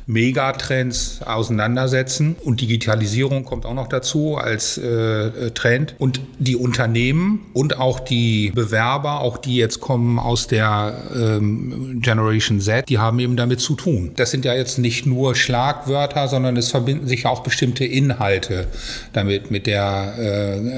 Megatrends 0.07 1.19
auseinandersetzen. 1.21 2.37
Und 2.45 2.61
Digitalisierung 2.61 3.43
kommt 3.43 3.65
auch 3.65 3.73
noch 3.73 3.89
dazu 3.89 4.37
als 4.37 4.77
äh, 4.77 5.51
Trend. 5.51 5.95
Und 5.97 6.21
die 6.39 6.55
Unternehmen 6.55 7.41
und 7.51 7.77
auch 7.77 7.99
die 7.99 8.53
Bewerber, 8.55 9.19
auch 9.19 9.37
die 9.37 9.57
jetzt 9.57 9.81
kommen 9.81 10.17
aus 10.17 10.47
der 10.47 10.95
ähm, 11.13 11.99
Generation 12.01 12.61
Z, 12.61 12.87
die 12.87 12.99
haben 12.99 13.19
eben 13.19 13.35
damit 13.35 13.59
zu 13.59 13.75
tun. 13.75 14.11
Das 14.15 14.31
sind 14.31 14.45
ja 14.45 14.53
jetzt 14.53 14.77
nicht 14.77 15.05
nur 15.05 15.35
Schlagwörter, 15.35 16.29
sondern 16.29 16.55
es 16.55 16.71
verbinden 16.71 17.05
sich 17.05 17.25
auch 17.25 17.43
bestimmte 17.43 17.83
Inhalte 17.83 18.67
damit 19.11 19.51
mit 19.51 19.67
der 19.67 20.13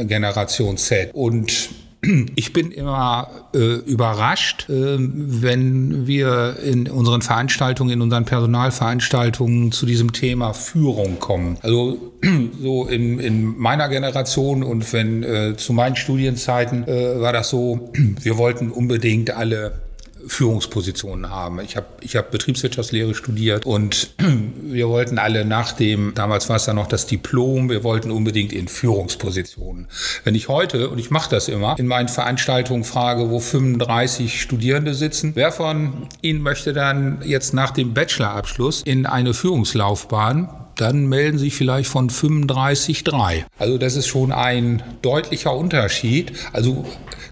äh, 0.01 0.05
Generation 0.05 0.77
Z. 0.77 1.11
Und 1.13 1.69
ich 2.35 2.53
bin 2.53 2.71
immer 2.71 3.49
äh, 3.53 3.75
überrascht, 3.85 4.69
äh, 4.69 4.97
wenn 4.97 6.07
wir 6.07 6.57
in 6.63 6.87
unseren 6.87 7.21
Veranstaltungen, 7.21 7.91
in 7.91 8.01
unseren 8.01 8.25
Personalveranstaltungen 8.25 9.71
zu 9.71 9.85
diesem 9.85 10.13
Thema 10.13 10.53
Führung 10.53 11.19
kommen. 11.19 11.57
Also 11.61 12.13
so 12.61 12.85
in, 12.85 13.19
in 13.19 13.57
meiner 13.57 13.89
Generation 13.89 14.63
und 14.63 14.91
wenn 14.93 15.23
äh, 15.23 15.55
zu 15.57 15.73
meinen 15.73 15.95
Studienzeiten 15.95 16.87
äh, 16.87 17.19
war 17.19 17.33
das 17.33 17.49
so, 17.49 17.91
wir 18.21 18.37
wollten 18.37 18.71
unbedingt 18.71 19.31
alle 19.31 19.84
Führungspositionen 20.27 21.29
haben. 21.29 21.59
Ich 21.59 21.75
habe 21.75 21.87
ich 22.01 22.15
hab 22.15 22.31
Betriebswirtschaftslehre 22.31 23.13
studiert 23.15 23.65
und 23.65 24.11
wir 24.61 24.89
wollten 24.89 25.17
alle 25.17 25.45
nach 25.45 25.71
dem, 25.71 26.13
damals 26.15 26.49
war 26.49 26.57
es 26.57 26.65
ja 26.65 26.73
noch 26.73 26.87
das 26.87 27.07
Diplom, 27.07 27.69
wir 27.69 27.83
wollten 27.83 28.11
unbedingt 28.11 28.53
in 28.53 28.67
Führungspositionen. 28.67 29.87
Wenn 30.23 30.35
ich 30.35 30.47
heute, 30.47 30.89
und 30.89 30.99
ich 30.99 31.11
mache 31.11 31.29
das 31.29 31.47
immer, 31.47 31.77
in 31.77 31.87
meinen 31.87 32.07
Veranstaltungen 32.07 32.83
frage, 32.83 33.29
wo 33.29 33.39
35 33.39 34.41
Studierende 34.41 34.93
sitzen, 34.93 35.31
wer 35.35 35.51
von 35.51 36.07
Ihnen 36.21 36.41
möchte 36.41 36.73
dann 36.73 37.19
jetzt 37.23 37.53
nach 37.53 37.71
dem 37.71 37.93
Bachelorabschluss 37.93 38.81
in 38.83 39.05
eine 39.05 39.33
Führungslaufbahn? 39.33 40.64
Dann 40.75 41.05
melden 41.07 41.37
sich 41.37 41.55
vielleicht 41.55 41.89
von 41.89 42.09
35,3. 42.09 43.43
Also 43.57 43.77
das 43.77 43.95
ist 43.95 44.07
schon 44.07 44.31
ein 44.31 44.83
deutlicher 45.01 45.55
Unterschied. 45.55 46.33
Also 46.53 46.85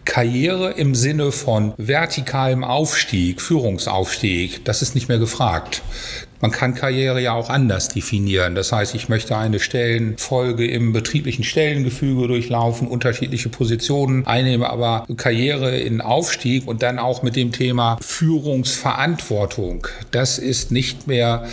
Karriere 0.05 0.71
im 0.71 0.95
Sinne 0.95 1.31
von 1.31 1.73
vertikalem 1.77 2.63
Aufstieg, 2.63 3.41
Führungsaufstieg, 3.41 4.65
das 4.65 4.81
ist 4.81 4.95
nicht 4.95 5.07
mehr 5.07 5.19
gefragt. 5.19 5.81
Man 6.43 6.51
kann 6.51 6.75
Karriere 6.75 7.21
ja 7.21 7.31
auch 7.31 7.49
anders 7.49 7.87
definieren. 7.87 8.53
Das 8.53 8.73
heißt, 8.73 8.95
ich 8.95 9.07
möchte 9.07 9.37
eine 9.37 9.61
Stellenfolge 9.61 10.67
im 10.67 10.91
betrieblichen 10.91 11.45
Stellengefüge 11.45 12.27
durchlaufen, 12.27 12.89
unterschiedliche 12.89 13.47
Positionen 13.47 14.27
einnehmen, 14.27 14.67
aber 14.67 15.05
Karriere 15.15 15.77
in 15.77 16.01
Aufstieg 16.01 16.67
und 16.67 16.83
dann 16.83 16.99
auch 16.99 17.23
mit 17.23 17.37
dem 17.37 17.53
Thema 17.53 17.97
Führungsverantwortung, 18.01 19.87
das 20.11 20.37
ist 20.37 20.69
nicht 20.69 21.07
mehr 21.07 21.47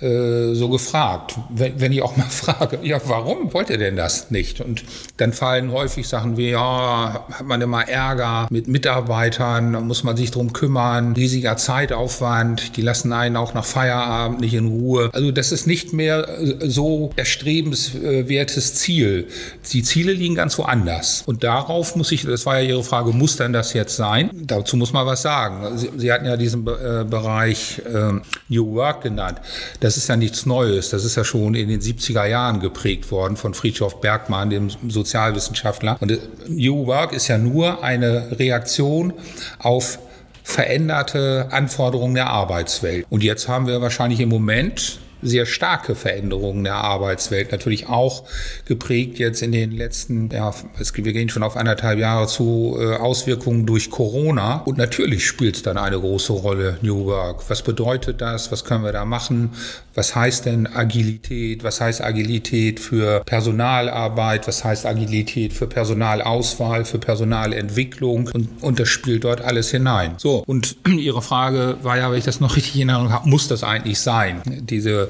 äh, 0.00 0.54
so 0.54 0.68
gefragt. 0.68 1.36
Wenn, 1.48 1.80
wenn, 1.80 1.92
ich 1.92 2.02
auch 2.02 2.16
mal 2.16 2.24
frage, 2.28 2.78
ja, 2.82 3.00
warum 3.06 3.52
wollt 3.54 3.70
ihr 3.70 3.78
denn 3.78 3.96
das 3.96 4.30
nicht? 4.30 4.60
Und 4.60 4.84
dann 5.16 5.32
fallen 5.32 5.72
häufig 5.72 6.06
Sachen 6.06 6.36
wie, 6.36 6.50
ja, 6.50 7.24
hat 7.30 7.46
man 7.46 7.62
immer 7.62 7.88
Ärger 7.88 8.46
mit 8.50 8.68
Mitarbeitern, 8.68 9.86
muss 9.86 10.04
man 10.04 10.16
sich 10.16 10.30
drum 10.30 10.52
kümmern, 10.52 11.14
riesiger 11.14 11.56
Zeitaufwand, 11.56 12.76
die 12.76 12.82
lassen 12.82 13.12
einen 13.12 13.36
auch 13.36 13.54
nach 13.54 13.64
Feierabend 13.64 14.40
nicht 14.40 14.54
in 14.54 14.66
Ruhe. 14.66 15.10
Also 15.14 15.30
das 15.30 15.50
ist 15.50 15.66
nicht 15.66 15.92
mehr 15.94 16.28
äh, 16.28 16.68
so 16.68 17.10
erstrebenswertes 17.16 18.74
Ziel. 18.74 19.28
Die 19.72 19.82
Ziele 19.82 20.12
liegen 20.12 20.34
ganz 20.34 20.58
woanders. 20.58 21.22
Und 21.24 21.42
darauf 21.42 21.96
muss 21.96 22.12
ich, 22.12 22.24
das 22.24 22.44
war 22.44 22.60
ja 22.60 22.68
Ihre 22.68 22.84
Frage, 22.84 23.12
muss 23.12 23.36
denn 23.36 23.52
das 23.54 23.72
jetzt 23.72 23.96
sein? 23.96 24.30
Dazu 24.34 24.76
muss 24.76 24.92
man 24.92 25.06
was 25.06 25.22
sagen. 25.22 25.78
Sie, 25.78 25.90
Sie 25.96 26.12
hatten 26.12 26.26
ja 26.26 26.36
diesen 26.36 26.66
äh, 26.66 27.04
Bereich 27.08 27.80
äh, 27.86 28.20
New 28.48 28.74
Work 28.74 29.02
genannt. 29.02 29.40
Das 29.80 29.85
ist 29.96 30.08
ja 30.08 30.16
nichts 30.16 30.46
Neues. 30.46 30.88
Das 30.88 31.04
ist 31.04 31.16
ja 31.16 31.24
schon 31.24 31.54
in 31.54 31.68
den 31.68 31.80
70er 31.80 32.24
Jahren 32.26 32.60
geprägt 32.60 33.10
worden 33.10 33.36
von 33.36 33.52
Friedhof 33.52 34.00
Bergmann, 34.00 34.48
dem 34.48 34.70
Sozialwissenschaftler. 34.88 35.98
Und 36.00 36.18
New 36.48 36.86
Work 36.86 37.12
ist 37.12 37.28
ja 37.28 37.36
nur 37.36 37.84
eine 37.84 38.38
Reaktion 38.38 39.12
auf 39.58 39.98
veränderte 40.42 41.48
Anforderungen 41.50 42.14
der 42.14 42.28
Arbeitswelt. 42.28 43.04
Und 43.10 43.22
jetzt 43.22 43.48
haben 43.48 43.66
wir 43.66 43.80
wahrscheinlich 43.82 44.20
im 44.20 44.30
Moment 44.30 45.00
sehr 45.26 45.46
starke 45.46 45.94
Veränderungen 45.94 46.64
der 46.64 46.74
Arbeitswelt, 46.74 47.52
natürlich 47.52 47.88
auch 47.88 48.24
geprägt 48.64 49.18
jetzt 49.18 49.42
in 49.42 49.52
den 49.52 49.72
letzten, 49.72 50.30
ja, 50.30 50.52
wir 50.94 51.12
gehen 51.12 51.28
schon 51.28 51.42
auf 51.42 51.56
anderthalb 51.56 51.98
Jahre 51.98 52.26
zu 52.26 52.76
äh, 52.78 52.96
Auswirkungen 52.96 53.66
durch 53.66 53.90
Corona. 53.90 54.62
Und 54.64 54.78
natürlich 54.78 55.26
spielt 55.26 55.56
es 55.56 55.62
dann 55.62 55.78
eine 55.78 55.98
große 55.98 56.32
Rolle, 56.32 56.78
New 56.82 57.06
Work. 57.06 57.48
Was 57.48 57.62
bedeutet 57.62 58.20
das? 58.20 58.50
Was 58.52 58.64
können 58.64 58.84
wir 58.84 58.92
da 58.92 59.04
machen? 59.04 59.50
Was 59.94 60.14
heißt 60.14 60.46
denn 60.46 60.66
Agilität? 60.66 61.64
Was 61.64 61.80
heißt 61.80 62.02
Agilität 62.02 62.80
für 62.80 63.22
Personalarbeit? 63.24 64.46
Was 64.46 64.64
heißt 64.64 64.86
Agilität 64.86 65.52
für 65.52 65.66
Personalauswahl, 65.66 66.84
für 66.84 66.98
Personalentwicklung? 66.98 68.30
Und, 68.32 68.62
und 68.62 68.78
das 68.78 68.88
spielt 68.88 69.24
dort 69.24 69.40
alles 69.40 69.70
hinein. 69.70 70.14
So, 70.18 70.42
und 70.46 70.76
Ihre 70.86 71.22
Frage 71.22 71.78
war 71.82 71.96
ja, 71.96 72.10
wenn 72.10 72.18
ich 72.18 72.24
das 72.24 72.40
noch 72.40 72.56
richtig 72.56 72.80
in 72.80 72.88
Erinnerung 72.88 73.12
habe, 73.12 73.28
muss 73.28 73.48
das 73.48 73.64
eigentlich 73.64 74.00
sein? 74.00 74.42
Diese 74.44 75.08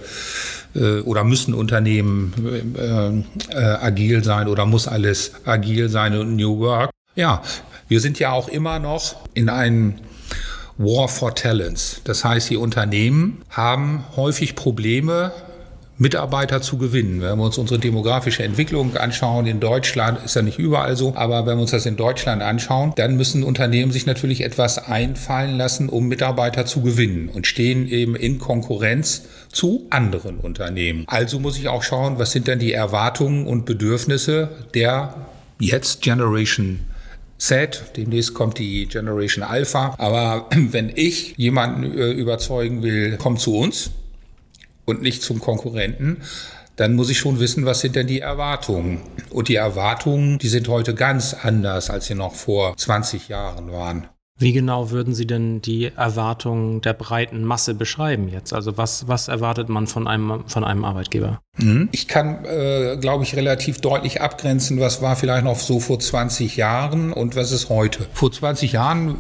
äh, 0.75 1.01
oder 1.01 1.25
müssen 1.25 1.55
Unternehmen 1.55 2.33
äh, 2.77 3.55
äh, 3.55 3.57
agil 3.57 4.25
sein 4.25 4.49
oder 4.49 4.67
muss 4.67 4.89
alles 4.89 5.33
agil 5.45 5.89
sein 5.89 6.17
und 6.17 6.37
New 6.37 6.59
Work? 6.61 6.91
Ja, 7.15 7.43
wir 7.89 8.01
sind 8.01 8.19
ja 8.19 8.33
auch 8.33 8.49
immer 8.49 8.79
noch 8.79 9.17
in 9.35 9.49
einem 9.49 9.95
War 10.79 11.09
for 11.09 11.35
Talents. 11.35 12.03
Das 12.05 12.25
heißt, 12.25 12.51
die 12.51 12.57
Unternehmen 12.57 13.43
haben 13.49 14.05
häufig 14.17 14.55
Probleme, 14.55 15.33
Mitarbeiter 15.99 16.61
zu 16.61 16.77
gewinnen. 16.77 17.23
Wenn 17.23 17.39
wir 17.39 17.45
uns 17.45 17.57
unsere 17.57 17.81
demografische 17.81 18.43
Entwicklung 18.43 18.97
anschauen, 18.97 19.47
in 19.47 19.61
Deutschland 19.61 20.23
ist 20.25 20.37
ja 20.37 20.43
nicht 20.43 20.59
überall 20.59 20.95
so, 20.95 21.15
aber 21.17 21.47
wenn 21.47 21.57
wir 21.57 21.63
uns 21.63 21.71
das 21.71 21.87
in 21.87 21.97
Deutschland 21.97 22.43
anschauen, 22.43 22.93
dann 22.97 23.17
müssen 23.17 23.43
Unternehmen 23.43 23.93
sich 23.93 24.05
natürlich 24.05 24.43
etwas 24.43 24.79
einfallen 24.79 25.57
lassen, 25.57 25.89
um 25.89 26.07
Mitarbeiter 26.07 26.67
zu 26.67 26.83
gewinnen 26.83 27.31
und 27.31 27.47
stehen 27.47 27.89
eben 27.89 28.15
in 28.15 28.39
Konkurrenz 28.39 29.23
zu 29.51 29.87
anderen 29.89 30.39
Unternehmen. 30.39 31.05
Also 31.07 31.39
muss 31.39 31.57
ich 31.57 31.69
auch 31.69 31.83
schauen, 31.83 32.19
was 32.19 32.33
sind 32.33 32.47
denn 32.47 32.59
die 32.59 32.73
Erwartungen 32.73 33.47
und 33.47 33.65
Bedürfnisse 33.65 34.51
der 34.75 35.15
jetzt 35.59 36.03
Generation 36.03 36.81
Z, 37.39 37.85
demnächst 37.97 38.35
kommt 38.35 38.59
die 38.59 38.87
Generation 38.87 39.45
Alpha. 39.45 39.95
Aber 39.99 40.49
wenn 40.55 40.93
ich 40.95 41.35
jemanden 41.37 41.85
äh, 41.85 42.11
überzeugen 42.11 42.83
will, 42.83 43.17
kommt 43.17 43.41
zu 43.41 43.57
uns 43.57 43.91
und 44.87 45.03
nicht 45.03 45.23
zum 45.23 45.41
Konkurrenten, 45.41 46.23
dann 46.77 46.95
muss 46.95 47.11
ich 47.11 47.19
schon 47.19 47.41
wissen, 47.41 47.67
was 47.67 47.81
sind 47.81 47.97
denn 47.97 48.07
die 48.07 48.21
Erwartungen. 48.21 49.01
Und 49.31 49.49
die 49.49 49.57
Erwartungen, 49.57 50.39
die 50.39 50.49
sind 50.49 50.69
heute 50.69 50.95
ganz 50.95 51.35
anders, 51.35 51.91
als 51.91 52.07
sie 52.07 52.15
noch 52.15 52.35
vor 52.35 52.77
20 52.77 53.29
Jahren 53.29 53.73
waren. 53.73 54.09
Wie 54.39 54.53
genau 54.53 54.91
würden 54.91 55.15
Sie 55.15 55.27
denn 55.27 55.63
die 55.63 55.87
Erwartungen 55.97 56.83
der 56.83 56.93
breiten 56.93 57.43
Masse 57.43 57.73
beschreiben 57.73 58.29
jetzt? 58.29 58.53
Also 58.53 58.77
was, 58.77 59.09
was 59.09 59.29
erwartet 59.29 59.71
man 59.71 59.87
von 59.87 60.07
einem, 60.07 60.45
von 60.47 60.63
einem 60.63 60.85
Arbeitgeber? 60.85 61.41
Mhm. 61.57 61.89
Ich 61.93 62.07
kann, 62.07 62.45
äh, 62.45 62.99
glaube 63.01 63.25
ich, 63.25 63.35
relativ 63.35 63.81
deutlich 63.81 64.21
abgrenzen, 64.21 64.79
was 64.79 65.01
war 65.01 65.17
vielleicht 65.17 65.45
noch 65.45 65.59
so 65.59 65.81
vor 65.81 65.99
20 65.99 66.55
Jahren 66.57 67.15
und 67.15 67.35
was 67.35 67.51
ist 67.51 67.71
heute. 67.71 68.07
Vor 68.13 68.31
20 68.31 68.73
Jahren 68.73 69.17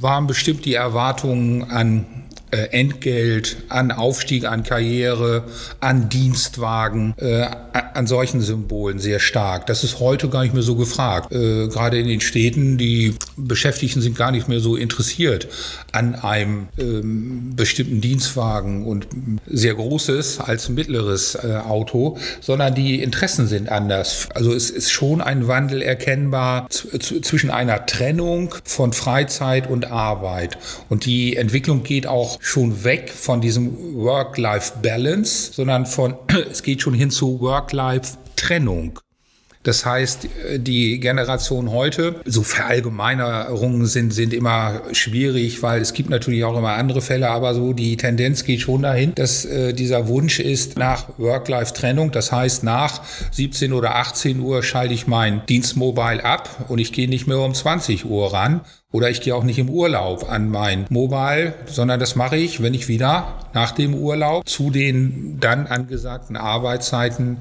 waren 0.00 0.26
bestimmt 0.26 0.64
die 0.64 0.74
Erwartungen 0.74 1.70
an 1.70 2.21
äh, 2.52 2.68
Entgelt, 2.70 3.56
an 3.68 3.90
Aufstieg, 3.90 4.44
an 4.44 4.62
Karriere, 4.62 5.44
an 5.80 6.08
Dienstwagen, 6.08 7.14
äh, 7.16 7.46
an 7.94 8.06
solchen 8.06 8.40
Symbolen 8.40 8.98
sehr 8.98 9.20
stark. 9.20 9.66
Das 9.66 9.84
ist 9.84 10.00
heute 10.00 10.28
gar 10.28 10.42
nicht 10.42 10.52
mehr 10.54 10.62
so 10.62 10.76
gefragt. 10.76 11.32
Äh, 11.32 11.68
gerade 11.68 11.98
in 11.98 12.06
den 12.06 12.20
Städten, 12.20 12.78
die 12.78 13.14
Beschäftigten 13.36 14.02
sind 14.02 14.16
gar 14.16 14.30
nicht 14.30 14.48
mehr 14.48 14.60
so 14.60 14.76
interessiert 14.76 15.48
an 15.92 16.14
einem 16.14 16.68
ähm, 16.78 17.52
bestimmten 17.56 18.00
Dienstwagen 18.00 18.86
und 18.86 19.06
sehr 19.46 19.74
großes 19.74 20.40
als 20.40 20.68
mittleres 20.68 21.34
äh, 21.34 21.56
Auto, 21.56 22.18
sondern 22.40 22.74
die 22.74 23.02
Interessen 23.02 23.46
sind 23.46 23.70
anders. 23.70 24.28
Also 24.34 24.52
es 24.52 24.70
ist 24.70 24.90
schon 24.90 25.20
ein 25.20 25.48
Wandel 25.48 25.82
erkennbar 25.82 26.68
zwischen 26.68 27.50
einer 27.50 27.86
Trennung 27.86 28.54
von 28.64 28.92
Freizeit 28.92 29.68
und 29.68 29.90
Arbeit. 29.90 30.58
Und 30.88 31.06
die 31.06 31.36
Entwicklung 31.36 31.82
geht 31.82 32.06
auch 32.06 32.41
schon 32.42 32.82
weg 32.82 33.08
von 33.08 33.40
diesem 33.40 33.94
Work-Life-Balance, 33.94 35.52
sondern 35.52 35.86
von, 35.86 36.16
es 36.50 36.62
geht 36.64 36.82
schon 36.82 36.92
hin 36.92 37.10
zu 37.10 37.40
Work-Life-Trennung. 37.40 38.98
Das 39.62 39.86
heißt, 39.86 40.28
die 40.56 40.98
Generation 40.98 41.70
heute, 41.70 42.16
so 42.24 42.42
Verallgemeinerungen 42.42 43.86
sind, 43.86 44.12
sind 44.12 44.34
immer 44.34 44.82
schwierig, 44.92 45.62
weil 45.62 45.80
es 45.80 45.92
gibt 45.92 46.10
natürlich 46.10 46.44
auch 46.44 46.58
immer 46.58 46.72
andere 46.72 47.00
Fälle, 47.00 47.30
aber 47.30 47.54
so 47.54 47.72
die 47.72 47.96
Tendenz 47.96 48.44
geht 48.44 48.60
schon 48.60 48.82
dahin, 48.82 49.14
dass 49.14 49.44
äh, 49.44 49.72
dieser 49.72 50.08
Wunsch 50.08 50.40
ist 50.40 50.78
nach 50.78 51.16
Work-Life-Trennung. 51.18 52.10
Das 52.10 52.32
heißt, 52.32 52.64
nach 52.64 53.02
17 53.30 53.72
oder 53.72 53.94
18 53.96 54.40
Uhr 54.40 54.62
schalte 54.64 54.94
ich 54.94 55.06
mein 55.06 55.46
Dienstmobile 55.46 56.24
ab 56.24 56.66
und 56.68 56.78
ich 56.78 56.92
gehe 56.92 57.08
nicht 57.08 57.28
mehr 57.28 57.38
um 57.38 57.54
20 57.54 58.04
Uhr 58.04 58.32
ran. 58.32 58.62
Oder 58.90 59.08
ich 59.08 59.22
gehe 59.22 59.34
auch 59.34 59.44
nicht 59.44 59.58
im 59.58 59.70
Urlaub 59.70 60.30
an 60.30 60.50
mein 60.50 60.84
Mobile, 60.90 61.54
sondern 61.64 61.98
das 61.98 62.14
mache 62.14 62.36
ich, 62.36 62.62
wenn 62.62 62.74
ich 62.74 62.88
wieder 62.88 63.48
nach 63.54 63.70
dem 63.70 63.94
Urlaub 63.94 64.46
zu 64.46 64.70
den 64.70 65.38
dann 65.40 65.66
angesagten 65.66 66.36
Arbeitszeiten 66.36 67.38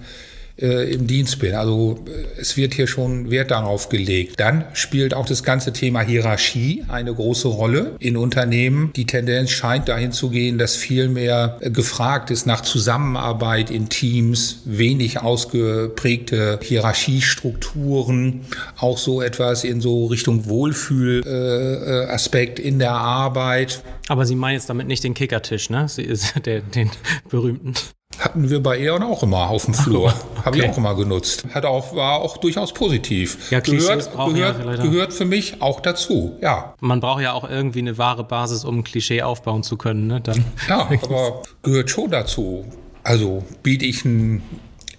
äh, 0.62 0.94
im 0.94 1.08
Dienst 1.08 1.40
bin. 1.40 1.56
Also 1.56 2.00
äh, 2.08 2.40
es 2.40 2.56
wird 2.58 2.74
hier 2.74 2.88
schon 2.88 3.32
Wert 3.32 3.52
darauf 3.52 3.88
gelegt. 3.90 4.40
Dann 4.40 4.66
spielt 4.74 5.14
auch 5.14 5.26
das 5.26 5.44
ganze 5.44 5.74
Thema 5.74 6.02
Hierarchie 6.02 6.84
eine 6.88 7.14
große 7.14 7.48
Rolle 7.48 7.96
in 8.00 8.18
Unternehmen. 8.18 8.92
Die 8.96 9.06
Tendenz 9.06 9.52
scheint 9.52 9.88
dahin 9.90 10.12
zu 10.12 10.30
gehen, 10.30 10.58
dass 10.58 10.76
viel 10.76 11.08
mehr 11.10 11.58
äh, 11.62 11.70
gefragt 11.72 12.32
ist 12.32 12.46
nach 12.46 12.62
Zusammenarbeit 12.62 13.72
in 13.72 13.90
Teams, 13.90 14.62
wenig 14.66 15.22
ausgeprägte 15.22 16.60
Hierarchiestrukturen, 16.62 18.42
auch 18.78 18.98
so 18.98 19.22
etwas 19.22 19.64
in 19.64 19.80
so 19.82 20.08
Richtung 20.08 20.48
Wohlfühlaspekt 20.48 22.60
äh, 22.60 22.64
in 22.64 22.80
der 22.80 22.94
Arbeit. 22.94 23.84
Aber 24.08 24.26
Sie 24.26 24.36
meinen 24.36 24.56
jetzt 24.56 24.70
damit 24.70 24.88
nicht 24.88 25.04
den 25.04 25.14
Kickertisch, 25.14 25.70
ne? 25.70 25.88
Sie 25.88 26.04
ist 26.04 26.34
der, 26.46 26.62
den 26.62 26.90
berühmten. 27.30 27.76
Hatten 28.22 28.50
wir 28.50 28.62
bei 28.62 28.80
E.ON 28.80 29.04
auch 29.04 29.24
immer 29.24 29.50
auf 29.50 29.66
dem 29.66 29.74
Flur. 29.74 30.08
Okay. 30.08 30.46
Habe 30.46 30.58
ich 30.58 30.70
auch 30.70 30.78
immer 30.78 30.96
genutzt. 30.96 31.46
Hat 31.54 31.66
auch, 31.66 31.96
war 31.96 32.22
auch 32.22 32.38
durchaus 32.38 32.74
positiv. 32.74 33.52
Ja, 33.52 33.60
gehört, 33.60 34.12
gehört, 34.16 34.66
ja 34.66 34.76
gehört 34.76 35.14
für 35.14 35.26
mich 35.26 35.62
auch 35.62 35.82
dazu, 35.82 36.38
ja. 36.42 36.74
Man 36.80 37.00
braucht 37.00 37.22
ja 37.22 37.34
auch 37.34 37.50
irgendwie 37.50 37.80
eine 37.80 37.98
wahre 37.98 38.24
Basis, 38.24 38.64
um 38.64 38.80
ein 38.80 38.84
Klischee 38.84 39.24
aufbauen 39.24 39.64
zu 39.64 39.76
können. 39.76 40.08
Ne? 40.08 40.22
Dann 40.22 40.46
ja, 40.70 40.88
aber 41.02 41.42
gehört 41.64 41.90
schon 41.90 42.12
dazu. 42.12 42.66
Also 43.04 43.44
biete 43.64 43.86
ich 43.86 44.06
ein 44.06 44.44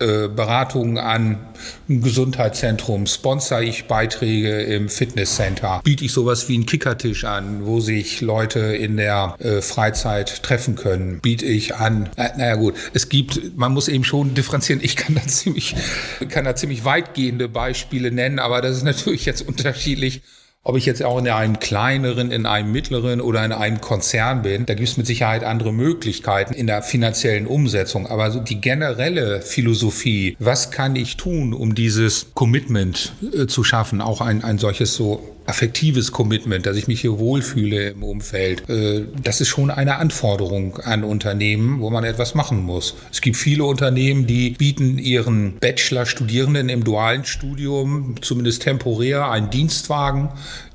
äh, 0.03 0.29
Beratungen 0.29 0.99
an, 0.99 1.39
ein 1.89 2.03
Gesundheitszentrum, 2.03 3.07
sponsor 3.07 3.61
ich 3.61 3.87
Beiträge 3.87 4.63
im 4.63 4.89
Fitnesscenter, 4.89 5.81
biete 5.85 6.05
ich 6.05 6.13
sowas 6.13 6.49
wie 6.49 6.55
einen 6.55 6.67
Kickertisch 6.67 7.25
an, 7.25 7.65
wo 7.65 7.81
sich 7.81 8.21
Leute 8.21 8.61
in 8.61 8.97
der 8.97 9.37
äh, 9.39 9.63
Freizeit 9.63 10.43
treffen 10.43 10.75
können, 10.75 11.21
biete 11.21 11.47
ich 11.47 11.77
an. 11.77 12.09
Äh, 12.17 12.31
naja 12.37 12.57
gut, 12.57 12.75
es 12.95 13.09
gibt, 13.09 13.57
man 13.57 13.73
muss 13.73 13.89
eben 13.89 14.05
schon 14.05 14.35
differenzieren. 14.35 14.83
Ich 14.83 14.97
kann 14.97 15.15
da 15.15 15.23
ziemlich, 15.27 15.77
kann 16.29 16.45
da 16.45 16.57
ziemlich 16.57 16.85
weitgehende 16.85 17.49
Beispiele 17.49 18.11
nennen, 18.11 18.39
aber 18.39 18.61
das 18.61 18.77
ist 18.77 18.85
natürlich 18.85 19.25
jetzt 19.25 19.47
unterschiedlich 19.47 20.23
ob 20.65 20.77
ich 20.77 20.87
jetzt 20.87 21.03
auch 21.03 21.19
in 21.19 21.29
einem 21.29 21.59
kleineren, 21.59 22.31
in 22.31 22.47
einem 22.47 22.71
mittleren 22.71 23.21
oder 23.21 23.45
in 23.45 23.51
einem 23.51 23.81
Konzern 23.81 24.43
bin, 24.43 24.65
da 24.65 24.75
gibt 24.75 24.89
es 24.89 24.97
mit 24.97 25.07
Sicherheit 25.07 25.43
andere 25.43 25.73
Möglichkeiten 25.73 26.55
in 26.55 26.69
der 26.69 26.83
finanziellen 26.83 27.49
Umsetzung. 27.49 28.07
Aber 28.07 28.31
so 28.31 28.39
die 28.39 28.61
generelle 28.61 29.43
Philosophie, 29.43 30.37
was 30.39 30.71
kann 30.71 30.95
ich 30.95 31.17
tun, 31.17 31.53
um 31.53 31.75
dieses 31.75 32.29
Commitment 32.35 33.13
äh, 33.35 33.47
zu 33.47 33.65
schaffen, 33.65 34.01
auch 34.01 34.21
ein, 34.21 34.45
ein 34.45 34.59
solches 34.59 34.95
so 34.95 35.32
affektives 35.47 36.13
Commitment, 36.13 36.67
dass 36.67 36.77
ich 36.77 36.89
mich 36.89 37.01
hier 37.01 37.19
wohlfühle 37.19 37.91
im 37.91 38.03
Umfeld, 38.03 38.69
äh, 38.69 39.05
das 39.23 39.41
ist 39.41 39.49
schon 39.49 39.71
eine 39.71 39.97
Anforderung 39.97 40.79
an 40.79 41.05
Unternehmen, 41.05 41.81
wo 41.81 41.91
man 41.91 42.05
etwas 42.05 42.35
machen 42.35 42.63
muss. 42.63 42.95
Es 43.11 43.21
gibt 43.21 43.37
viele 43.37 43.65
Unternehmen, 43.65 44.27
die 44.27 44.51
bieten 44.51 44.99
ihren 44.99 45.59
Bachelor-Studierenden 45.59 46.69
im 46.69 46.85
dualen 46.85 47.25
Studium 47.25 48.17
zumindest 48.21 48.63
temporär 48.63 49.31
einen 49.31 49.51
Dienstwagen, 49.51 50.29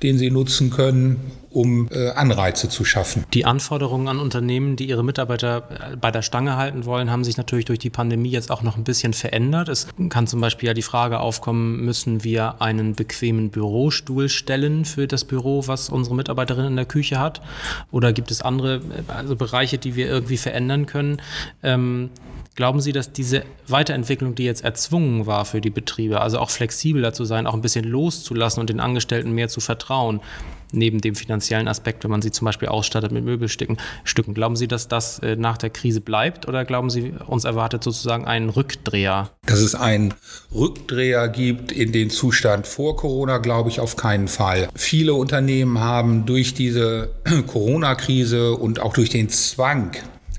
den 0.04 0.18
sie 0.18 0.32
nutzen 0.32 0.70
können, 0.70 1.18
um 1.50 1.90
äh, 1.92 2.10
Anreize 2.10 2.70
zu 2.70 2.86
schaffen. 2.86 3.26
Die 3.34 3.46
Anforderungen 3.46 4.08
an 4.08 4.20
Unternehmen, 4.20 4.76
die 4.76 4.88
ihre 4.88 5.04
Mitarbeiter 5.04 5.92
äh, 5.94 5.96
bei 5.96 6.12
der 6.12 6.22
Stange 6.22 6.58
halten 6.58 6.86
wollen, 6.86 7.12
haben 7.12 7.24
sich 7.24 7.38
natürlich 7.38 7.66
durch 7.66 7.80
die 7.80 7.90
Pandemie 7.90 8.30
jetzt 8.30 8.52
auch 8.52 8.64
noch 8.64 8.78
ein 8.78 8.84
bisschen 8.84 9.14
verändert. 9.14 9.70
Es 9.70 9.88
kann 10.10 10.28
zum 10.28 10.42
Beispiel 10.42 10.68
ja 10.68 10.74
die 10.74 10.82
Frage 10.82 11.20
aufkommen, 11.20 11.86
müssen 11.86 12.24
wir 12.24 12.62
einen 12.62 12.96
bequemen 12.96 13.50
Bürostuhl 13.50 14.30
stellen 14.30 14.86
für 14.86 15.08
das 15.08 15.26
Büro, 15.26 15.68
was 15.68 15.90
unsere 15.90 16.16
Mitarbeiterin 16.16 16.66
in 16.66 16.76
der 16.76 16.86
Küche 16.86 17.20
hat? 17.20 17.42
Oder 17.92 18.14
gibt 18.14 18.32
es 18.32 18.42
andere 18.42 18.76
äh, 18.76 19.12
also 19.12 19.36
Bereiche, 19.36 19.78
die 19.78 19.96
wir 19.96 20.08
irgendwie 20.08 20.38
verändern 20.38 20.86
können? 20.86 21.22
Ähm, 21.64 22.10
Glauben 22.58 22.82
Sie, 22.82 22.92
dass 22.92 23.14
diese 23.14 23.44
Weiterentwicklung, 23.68 24.34
die 24.34 24.44
jetzt 24.44 24.64
erzwungen 24.64 25.28
war 25.28 25.46
für 25.46 25.62
die 25.62 25.70
Betriebe, 25.70 26.22
also 26.22 26.40
auch 26.40 26.50
flexibler 26.50 27.14
zu 27.14 27.24
sein, 27.24 27.46
auch 27.46 27.54
ein 27.54 27.62
bisschen 27.62 27.86
loszulassen 27.86 28.60
und 28.62 28.72
den 28.72 28.80
Angestellten 28.80 29.32
mehr 29.32 29.48
zu 29.48 29.60
vertrauen, 29.60 30.22
neben 30.72 31.02
dem 31.02 31.16
finanziellen 31.16 31.68
Aspekt, 31.68 32.04
wenn 32.04 32.12
man 32.12 32.22
sie 32.22 32.32
zum 32.32 32.46
Beispiel 32.46 32.68
ausstattet 32.68 33.12
mit 33.12 33.24
Möbelstücken, 33.24 33.78
Stücken, 34.04 34.34
glauben 34.34 34.56
Sie, 34.56 34.68
dass 34.68 34.88
das 34.88 35.20
äh, 35.20 35.36
nach 35.36 35.58
der 35.58 35.70
Krise 35.70 36.02
bleibt 36.02 36.48
oder 36.48 36.66
glauben 36.66 36.90
Sie, 36.90 37.14
uns 37.28 37.46
erwartet 37.46 37.84
sozusagen 37.84 38.26
ein 38.26 38.50
Rückdreher? 38.50 39.32
Dass 39.46 39.60
es 39.60 39.76
einen 39.76 40.14
Rückdreher 40.54 41.28
gibt 41.30 41.72
in 41.72 41.92
den 41.92 42.10
Zustand 42.10 42.68
vor 42.68 42.96
Corona, 42.96 43.38
glaube 43.38 43.70
ich 43.70 43.80
auf 43.80 43.96
keinen 43.96 44.28
Fall. 44.28 44.70
Viele 44.76 45.14
Unternehmen 45.14 45.80
haben 45.80 46.26
durch 46.26 46.54
diese 46.54 47.10
Corona-Krise 47.48 48.54
und 48.54 48.80
auch 48.80 48.94
durch 48.94 49.10
den 49.10 49.30
Zwang, 49.30 49.92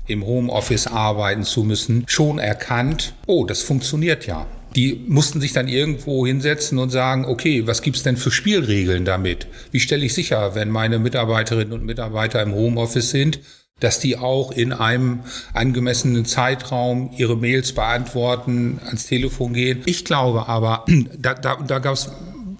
im 0.07 0.25
Homeoffice 0.25 0.87
arbeiten 0.87 1.43
zu 1.43 1.63
müssen, 1.63 2.03
schon 2.07 2.39
erkannt, 2.39 3.13
oh, 3.27 3.45
das 3.45 3.61
funktioniert 3.61 4.25
ja. 4.25 4.47
Die 4.75 5.03
mussten 5.07 5.41
sich 5.41 5.53
dann 5.53 5.67
irgendwo 5.67 6.25
hinsetzen 6.27 6.77
und 6.77 6.89
sagen, 6.89 7.25
okay, 7.25 7.65
was 7.65 7.81
gibt's 7.81 8.03
denn 8.03 8.17
für 8.17 8.31
Spielregeln 8.31 9.05
damit? 9.05 9.47
Wie 9.71 9.79
stelle 9.79 10.05
ich 10.05 10.13
sicher, 10.13 10.55
wenn 10.55 10.69
meine 10.69 10.99
Mitarbeiterinnen 10.99 11.73
und 11.73 11.85
Mitarbeiter 11.85 12.41
im 12.41 12.53
Homeoffice 12.53 13.09
sind, 13.09 13.39
dass 13.79 13.99
die 13.99 14.17
auch 14.17 14.51
in 14.51 14.73
einem 14.73 15.21
angemessenen 15.53 16.25
Zeitraum 16.25 17.11
ihre 17.17 17.37
Mails 17.37 17.73
beantworten, 17.73 18.79
ans 18.85 19.07
Telefon 19.07 19.53
gehen. 19.53 19.81
Ich 19.85 20.05
glaube 20.05 20.47
aber, 20.47 20.85
da, 21.17 21.33
da, 21.33 21.55
da 21.55 21.79
gab 21.79 21.93
es 21.93 22.09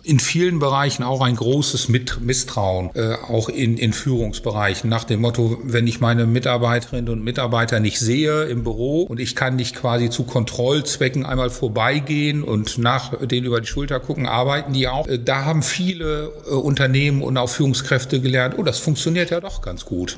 in 0.09 0.19
vielen 0.19 0.57
Bereichen 0.57 1.03
auch 1.03 1.21
ein 1.21 1.35
großes 1.35 1.87
Misstrauen, 1.87 2.89
äh, 2.95 3.13
auch 3.13 3.47
in, 3.47 3.77
in 3.77 3.93
Führungsbereichen, 3.93 4.89
nach 4.89 5.03
dem 5.03 5.21
Motto, 5.21 5.59
wenn 5.63 5.85
ich 5.85 5.99
meine 5.99 6.25
Mitarbeiterinnen 6.25 7.09
und 7.09 7.23
Mitarbeiter 7.23 7.79
nicht 7.79 7.99
sehe 7.99 8.45
im 8.45 8.63
Büro 8.63 9.03
und 9.03 9.19
ich 9.19 9.35
kann 9.35 9.55
nicht 9.55 9.75
quasi 9.75 10.09
zu 10.09 10.23
Kontrollzwecken 10.23 11.27
einmal 11.27 11.51
vorbeigehen 11.51 12.43
und 12.43 12.79
nach 12.79 13.13
denen 13.27 13.45
über 13.45 13.61
die 13.61 13.67
Schulter 13.67 13.99
gucken, 13.99 14.25
arbeiten 14.25 14.73
die 14.73 14.87
auch. 14.87 15.07
Äh, 15.07 15.19
da 15.19 15.45
haben 15.45 15.61
viele 15.61 16.33
äh, 16.49 16.55
Unternehmen 16.55 17.21
und 17.21 17.37
auch 17.37 17.49
Führungskräfte 17.49 18.19
gelernt, 18.19 18.55
oh, 18.57 18.63
das 18.63 18.79
funktioniert 18.79 19.29
ja 19.29 19.39
doch 19.39 19.61
ganz 19.61 19.85
gut 19.85 20.17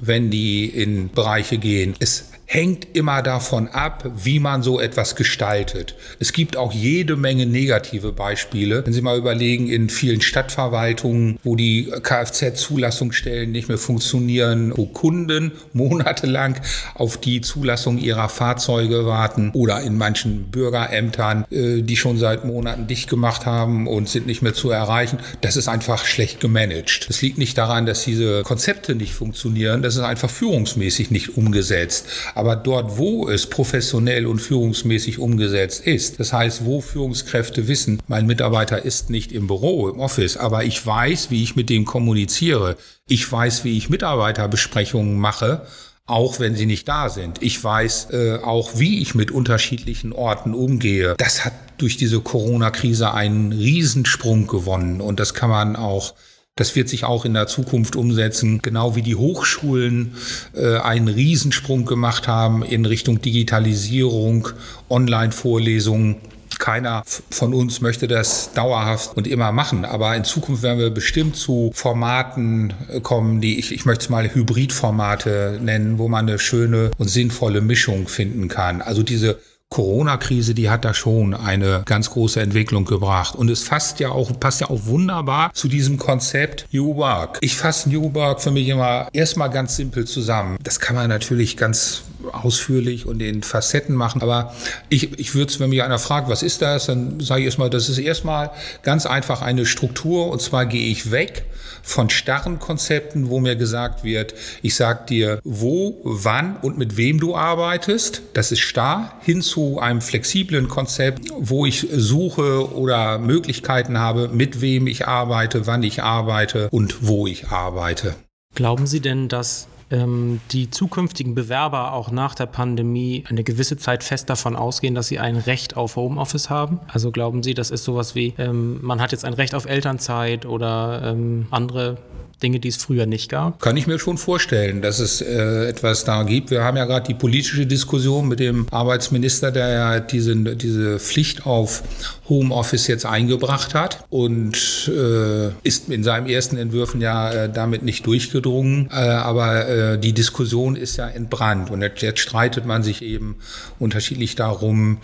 wenn 0.00 0.30
die 0.30 0.66
in 0.66 1.10
Bereiche 1.10 1.58
gehen. 1.58 1.94
Es 1.98 2.30
hängt 2.50 2.96
immer 2.96 3.22
davon 3.22 3.68
ab, 3.68 4.10
wie 4.16 4.40
man 4.40 4.62
so 4.62 4.80
etwas 4.80 5.16
gestaltet. 5.16 5.94
Es 6.18 6.32
gibt 6.32 6.56
auch 6.56 6.72
jede 6.72 7.14
Menge 7.14 7.44
negative 7.44 8.10
Beispiele. 8.10 8.84
Wenn 8.86 8.94
Sie 8.94 9.02
mal 9.02 9.18
überlegen, 9.18 9.68
in 9.68 9.90
vielen 9.90 10.22
Stadtverwaltungen, 10.22 11.38
wo 11.44 11.56
die 11.56 11.92
Kfz-Zulassungsstellen 12.02 13.52
nicht 13.52 13.68
mehr 13.68 13.76
funktionieren, 13.76 14.72
wo 14.74 14.86
Kunden 14.86 15.52
monatelang 15.74 16.58
auf 16.94 17.20
die 17.20 17.42
Zulassung 17.42 17.98
ihrer 17.98 18.30
Fahrzeuge 18.30 19.04
warten 19.04 19.50
oder 19.52 19.82
in 19.82 19.98
manchen 19.98 20.44
Bürgerämtern, 20.50 21.44
äh, 21.50 21.82
die 21.82 21.98
schon 21.98 22.16
seit 22.16 22.46
Monaten 22.46 22.86
dicht 22.86 23.10
gemacht 23.10 23.44
haben 23.44 23.86
und 23.86 24.08
sind 24.08 24.26
nicht 24.26 24.40
mehr 24.40 24.54
zu 24.54 24.70
erreichen. 24.70 25.18
Das 25.42 25.56
ist 25.56 25.68
einfach 25.68 26.06
schlecht 26.06 26.40
gemanagt. 26.40 27.08
Es 27.10 27.20
liegt 27.20 27.36
nicht 27.36 27.58
daran, 27.58 27.84
dass 27.84 28.04
diese 28.04 28.42
Konzepte 28.42 28.94
nicht 28.94 29.12
funktionieren, 29.12 29.82
das 29.82 29.96
ist 29.96 30.02
einfach 30.02 30.30
führungsmäßig 30.30 31.10
nicht 31.10 31.36
umgesetzt. 31.36 32.06
Aber 32.38 32.54
dort, 32.54 32.98
wo 32.98 33.28
es 33.28 33.50
professionell 33.50 34.24
und 34.24 34.38
führungsmäßig 34.38 35.18
umgesetzt 35.18 35.84
ist, 35.84 36.20
das 36.20 36.32
heißt, 36.32 36.64
wo 36.64 36.80
Führungskräfte 36.80 37.66
wissen, 37.66 38.00
mein 38.06 38.26
Mitarbeiter 38.26 38.84
ist 38.84 39.10
nicht 39.10 39.32
im 39.32 39.48
Büro, 39.48 39.88
im 39.88 39.98
Office, 39.98 40.36
aber 40.36 40.62
ich 40.62 40.86
weiß, 40.86 41.32
wie 41.32 41.42
ich 41.42 41.56
mit 41.56 41.68
dem 41.68 41.84
kommuniziere, 41.84 42.76
ich 43.08 43.30
weiß, 43.30 43.64
wie 43.64 43.76
ich 43.76 43.90
Mitarbeiterbesprechungen 43.90 45.18
mache, 45.18 45.66
auch 46.06 46.38
wenn 46.38 46.54
sie 46.54 46.66
nicht 46.66 46.86
da 46.86 47.08
sind. 47.08 47.42
Ich 47.42 47.62
weiß 47.62 48.10
äh, 48.12 48.36
auch, 48.36 48.78
wie 48.78 49.02
ich 49.02 49.16
mit 49.16 49.32
unterschiedlichen 49.32 50.12
Orten 50.12 50.54
umgehe. 50.54 51.16
Das 51.18 51.44
hat 51.44 51.54
durch 51.78 51.96
diese 51.96 52.20
Corona-Krise 52.20 53.14
einen 53.14 53.50
Riesensprung 53.50 54.46
gewonnen 54.46 55.00
und 55.00 55.18
das 55.18 55.34
kann 55.34 55.50
man 55.50 55.74
auch 55.74 56.14
das 56.58 56.74
wird 56.74 56.88
sich 56.88 57.04
auch 57.04 57.24
in 57.24 57.34
der 57.34 57.46
Zukunft 57.46 57.94
umsetzen, 57.94 58.60
genau 58.62 58.96
wie 58.96 59.02
die 59.02 59.14
Hochschulen 59.14 60.14
äh, 60.54 60.78
einen 60.78 61.06
Riesensprung 61.06 61.84
gemacht 61.84 62.26
haben 62.26 62.64
in 62.64 62.84
Richtung 62.84 63.22
Digitalisierung, 63.22 64.48
Online-Vorlesungen. 64.90 66.16
Keiner 66.58 67.04
von 67.30 67.54
uns 67.54 67.80
möchte 67.80 68.08
das 68.08 68.52
dauerhaft 68.54 69.16
und 69.16 69.28
immer 69.28 69.52
machen. 69.52 69.84
Aber 69.84 70.16
in 70.16 70.24
Zukunft 70.24 70.64
werden 70.64 70.80
wir 70.80 70.90
bestimmt 70.90 71.36
zu 71.36 71.70
Formaten 71.72 72.74
äh, 72.88 73.00
kommen, 73.00 73.40
die 73.40 73.60
ich, 73.60 73.70
ich 73.70 73.84
möchte 73.84 74.02
es 74.02 74.08
mal 74.08 74.34
Hybridformate 74.34 75.60
nennen, 75.62 75.98
wo 75.98 76.08
man 76.08 76.28
eine 76.28 76.40
schöne 76.40 76.90
und 76.98 77.08
sinnvolle 77.08 77.60
Mischung 77.60 78.08
finden 78.08 78.48
kann. 78.48 78.82
Also 78.82 79.04
diese 79.04 79.38
Corona-Krise, 79.70 80.54
die 80.54 80.70
hat 80.70 80.84
da 80.84 80.94
schon 80.94 81.34
eine 81.34 81.82
ganz 81.84 82.10
große 82.10 82.40
Entwicklung 82.40 82.84
gebracht. 82.84 83.34
Und 83.34 83.50
es 83.50 83.64
passt 83.64 84.00
ja 84.00 84.10
auch, 84.10 84.38
passt 84.40 84.60
ja 84.60 84.70
auch 84.70 84.86
wunderbar 84.86 85.52
zu 85.52 85.68
diesem 85.68 85.98
Konzept 85.98 86.66
New 86.72 86.96
Work. 86.96 87.38
Ich 87.42 87.56
fasse 87.56 87.90
New 87.90 88.14
Work 88.14 88.40
für 88.40 88.50
mich 88.50 88.68
immer 88.68 89.08
erstmal 89.12 89.50
ganz 89.50 89.76
simpel 89.76 90.06
zusammen. 90.06 90.58
Das 90.62 90.80
kann 90.80 90.96
man 90.96 91.08
natürlich 91.08 91.56
ganz 91.56 92.02
ausführlich 92.32 93.06
und 93.06 93.20
in 93.20 93.42
Facetten 93.42 93.94
machen. 93.94 94.22
Aber 94.22 94.54
ich, 94.88 95.18
ich 95.18 95.34
würde 95.34 95.50
es, 95.50 95.60
wenn 95.60 95.70
mich 95.70 95.82
einer 95.82 95.98
fragt, 95.98 96.28
was 96.28 96.42
ist 96.42 96.62
das, 96.62 96.86
dann 96.86 97.20
sage 97.20 97.40
ich 97.40 97.46
erstmal, 97.46 97.70
das 97.70 97.88
ist 97.88 97.98
erstmal 97.98 98.50
ganz 98.82 99.06
einfach 99.06 99.42
eine 99.42 99.66
Struktur. 99.66 100.30
Und 100.30 100.40
zwar 100.40 100.66
gehe 100.66 100.90
ich 100.90 101.10
weg 101.10 101.44
von 101.82 102.10
starren 102.10 102.58
Konzepten, 102.58 103.28
wo 103.28 103.40
mir 103.40 103.56
gesagt 103.56 104.04
wird, 104.04 104.34
ich 104.62 104.74
sage 104.74 105.06
dir, 105.08 105.40
wo, 105.44 106.00
wann 106.04 106.56
und 106.56 106.78
mit 106.78 106.96
wem 106.96 107.18
du 107.18 107.34
arbeitest. 107.34 108.22
Das 108.34 108.52
ist 108.52 108.60
starr, 108.60 109.12
hin 109.22 109.42
zu 109.42 109.78
einem 109.78 110.00
flexiblen 110.00 110.68
Konzept, 110.68 111.28
wo 111.38 111.66
ich 111.66 111.86
suche 111.92 112.74
oder 112.74 113.18
Möglichkeiten 113.18 113.98
habe, 113.98 114.28
mit 114.28 114.60
wem 114.60 114.86
ich 114.86 115.06
arbeite, 115.06 115.66
wann 115.66 115.82
ich 115.82 116.02
arbeite 116.02 116.68
und 116.70 117.06
wo 117.06 117.26
ich 117.26 117.48
arbeite. 117.48 118.14
Glauben 118.54 118.86
Sie 118.86 119.00
denn, 119.00 119.28
dass 119.28 119.68
ähm, 119.90 120.40
die 120.50 120.70
zukünftigen 120.70 121.34
Bewerber 121.34 121.92
auch 121.92 122.10
nach 122.10 122.34
der 122.34 122.46
Pandemie 122.46 123.24
eine 123.28 123.44
gewisse 123.44 123.76
Zeit 123.76 124.04
fest 124.04 124.28
davon 124.30 124.56
ausgehen, 124.56 124.94
dass 124.94 125.08
sie 125.08 125.18
ein 125.18 125.36
Recht 125.36 125.76
auf 125.76 125.96
Homeoffice 125.96 126.50
haben? 126.50 126.80
Also 126.88 127.10
glauben 127.10 127.42
Sie, 127.42 127.54
das 127.54 127.70
ist 127.70 127.84
sowas 127.84 128.14
wie, 128.14 128.34
ähm, 128.38 128.78
man 128.82 129.00
hat 129.00 129.12
jetzt 129.12 129.24
ein 129.24 129.34
Recht 129.34 129.54
auf 129.54 129.66
Elternzeit 129.66 130.46
oder 130.46 131.02
ähm, 131.04 131.46
andere 131.50 131.98
Dinge, 132.42 132.60
die 132.60 132.68
es 132.68 132.76
früher 132.76 133.06
nicht 133.06 133.30
gab? 133.30 133.60
Kann 133.60 133.76
ich 133.76 133.86
mir 133.86 133.98
schon 133.98 134.18
vorstellen, 134.18 134.82
dass 134.82 134.98
es 134.98 135.20
äh, 135.20 135.68
etwas 135.68 136.04
da 136.04 136.22
gibt. 136.22 136.50
Wir 136.50 136.62
haben 136.62 136.76
ja 136.76 136.84
gerade 136.84 137.06
die 137.06 137.14
politische 137.14 137.66
Diskussion 137.66 138.28
mit 138.28 138.40
dem 138.40 138.66
Arbeitsminister, 138.70 139.50
der 139.50 139.68
ja 139.68 140.00
diese, 140.00 140.36
diese 140.36 140.98
Pflicht 140.98 141.46
auf 141.46 141.82
Homeoffice 142.28 142.86
jetzt 142.86 143.06
eingebracht 143.06 143.74
hat 143.74 144.04
und 144.10 144.90
äh, 144.94 145.48
ist 145.62 145.88
in 145.88 146.04
seinen 146.04 146.28
ersten 146.28 146.56
Entwürfen 146.56 147.00
ja 147.00 147.30
äh, 147.30 147.52
damit 147.52 147.82
nicht 147.82 148.06
durchgedrungen. 148.06 148.88
Äh, 148.90 148.94
aber 148.94 149.68
äh, 149.68 149.98
die 149.98 150.12
Diskussion 150.12 150.76
ist 150.76 150.96
ja 150.96 151.08
entbrannt 151.08 151.70
und 151.70 151.82
jetzt, 151.82 152.02
jetzt 152.02 152.20
streitet 152.20 152.66
man 152.66 152.82
sich 152.82 153.02
eben 153.02 153.36
unterschiedlich 153.78 154.34
darum, 154.34 154.98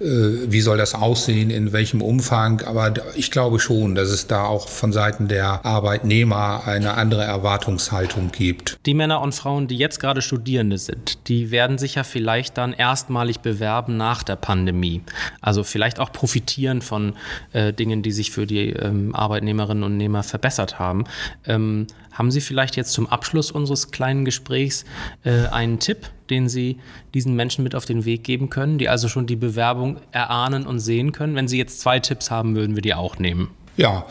äh, 0.00 0.04
wie 0.04 0.60
soll 0.60 0.76
das 0.76 0.94
aussehen, 0.94 1.50
in 1.50 1.72
welchem 1.72 2.02
Umfang. 2.02 2.62
Aber 2.62 2.92
ich 3.14 3.30
glaube 3.30 3.58
schon, 3.58 3.94
dass 3.94 4.10
es 4.10 4.26
da 4.26 4.44
auch 4.44 4.68
von 4.68 4.92
Seiten 4.92 5.28
der 5.28 5.64
Arbeitnehmer 5.64 6.62
eine 6.76 6.94
andere 6.94 7.24
Erwartungshaltung 7.24 8.30
gibt. 8.30 8.78
Die 8.86 8.94
Männer 8.94 9.20
und 9.20 9.34
Frauen, 9.34 9.66
die 9.66 9.76
jetzt 9.76 10.00
gerade 10.00 10.22
Studierende 10.22 10.78
sind, 10.78 11.28
die 11.28 11.50
werden 11.50 11.78
sich 11.78 11.96
ja 11.96 12.04
vielleicht 12.04 12.56
dann 12.58 12.72
erstmalig 12.72 13.40
bewerben 13.40 13.96
nach 13.96 14.22
der 14.22 14.36
Pandemie. 14.36 15.02
Also 15.40 15.64
vielleicht 15.64 15.98
auch 15.98 16.12
profitieren 16.12 16.82
von 16.82 17.14
äh, 17.52 17.72
Dingen, 17.72 18.02
die 18.02 18.12
sich 18.12 18.30
für 18.30 18.46
die 18.46 18.70
ähm, 18.70 19.14
Arbeitnehmerinnen 19.14 19.82
und 19.82 19.96
Nehmer 19.96 20.22
verbessert 20.22 20.78
haben. 20.78 21.04
Ähm, 21.46 21.86
haben 22.12 22.30
Sie 22.30 22.40
vielleicht 22.40 22.76
jetzt 22.76 22.92
zum 22.92 23.06
Abschluss 23.06 23.50
unseres 23.50 23.90
kleinen 23.90 24.24
Gesprächs 24.24 24.84
äh, 25.24 25.48
einen 25.48 25.78
Tipp, 25.78 26.08
den 26.30 26.48
Sie 26.48 26.78
diesen 27.12 27.34
Menschen 27.34 27.62
mit 27.62 27.74
auf 27.74 27.84
den 27.84 28.04
Weg 28.04 28.24
geben 28.24 28.48
können, 28.48 28.78
die 28.78 28.88
also 28.88 29.08
schon 29.08 29.26
die 29.26 29.36
Bewerbung 29.36 29.98
erahnen 30.12 30.66
und 30.66 30.80
sehen 30.80 31.12
können? 31.12 31.36
Wenn 31.36 31.48
Sie 31.48 31.58
jetzt 31.58 31.80
zwei 31.80 32.00
Tipps 32.00 32.30
haben, 32.30 32.56
würden 32.56 32.74
wir 32.74 32.82
die 32.82 32.94
auch 32.94 33.18
nehmen. 33.18 33.50
Ja, 33.76 34.06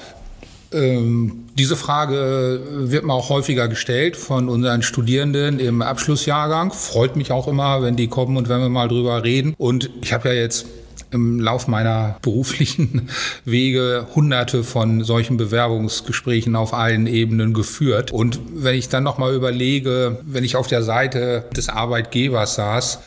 ähm, 0.76 1.46
diese 1.58 1.76
Frage 1.76 2.60
wird 2.76 3.06
mir 3.06 3.14
auch 3.14 3.30
häufiger 3.30 3.68
gestellt 3.68 4.18
von 4.18 4.50
unseren 4.50 4.82
Studierenden 4.82 5.60
im 5.60 5.82
Abschlussjahrgang. 5.82 6.72
Freut 6.74 7.16
mich 7.16 7.32
auch 7.32 7.48
immer, 7.48 7.82
wenn 7.82 7.96
die 7.96 8.08
kommen 8.08 8.36
und 8.38 8.50
wenn 8.50 8.60
wir 8.60 8.70
mal 8.70 8.90
drüber 8.90 9.24
reden. 9.24 9.56
Und 9.58 9.90
ich 10.02 10.14
habe 10.14 10.30
ja 10.30 10.36
jetzt 10.36 10.66
im 11.12 11.40
Lauf 11.40 11.68
meiner 11.68 12.18
beruflichen 12.22 13.10
Wege 13.46 14.08
hunderte 14.14 14.64
von 14.64 15.04
solchen 15.04 15.38
Bewerbungsgesprächen 15.38 16.56
auf 16.56 16.74
allen 16.74 17.08
Ebenen 17.08 17.54
geführt. 17.54 18.12
Und 18.12 18.40
wenn 18.54 18.76
ich 18.76 18.90
dann 18.90 19.04
nochmal 19.04 19.34
überlege, 19.34 20.20
wenn 20.24 20.44
ich 20.44 20.58
auf 20.58 20.68
der 20.68 20.84
Seite 20.84 21.46
des 21.56 21.70
Arbeitgebers 21.70 22.56
saß, 22.56 23.00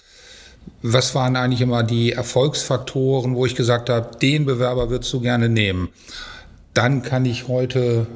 was 0.83 1.15
waren 1.15 1.37
eigentlich 1.37 1.61
immer 1.61 1.83
die 1.83 2.13
Erfolgsfaktoren, 2.13 3.35
wo 3.35 3.47
ich 3.47 3.55
gesagt 3.55 3.91
habe, 3.91 4.17
den 4.19 4.47
Bewerber 4.47 4.91
würdest 4.91 5.13
du 5.13 5.21
gerne 5.21 5.49
nehmen? 5.49 5.89
Dann 6.79 7.03
kann 7.03 7.25
ich 7.25 7.49
heute 7.49 8.07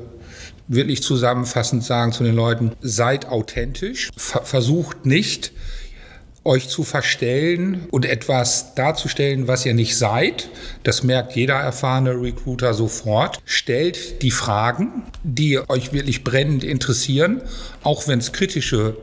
wirklich 0.68 1.02
zusammenfassend 1.02 1.82
sagen 1.82 2.12
zu 2.12 2.22
den 2.22 2.36
Leuten, 2.36 2.70
seid 2.80 3.26
authentisch, 3.26 4.12
versucht 4.16 5.04
nicht, 5.04 5.50
euch 6.44 6.68
zu 6.68 6.84
verstellen 6.84 7.88
und 7.90 8.04
etwas 8.04 8.76
darzustellen, 8.76 9.48
was 9.48 9.66
ihr 9.66 9.74
nicht 9.74 9.96
seid. 9.96 10.48
Das 10.84 11.02
merkt 11.02 11.34
jeder 11.34 11.56
erfahrene 11.56 12.12
Recruiter 12.12 12.72
sofort. 12.72 13.40
Stellt 13.44 14.22
die 14.22 14.30
Fragen, 14.30 15.06
die 15.24 15.58
euch 15.68 15.92
wirklich 15.92 16.22
brennend 16.22 16.62
interessieren, 16.62 17.42
auch 17.82 18.06
wenn 18.06 18.20
es 18.20 18.30
kritische 18.30 18.96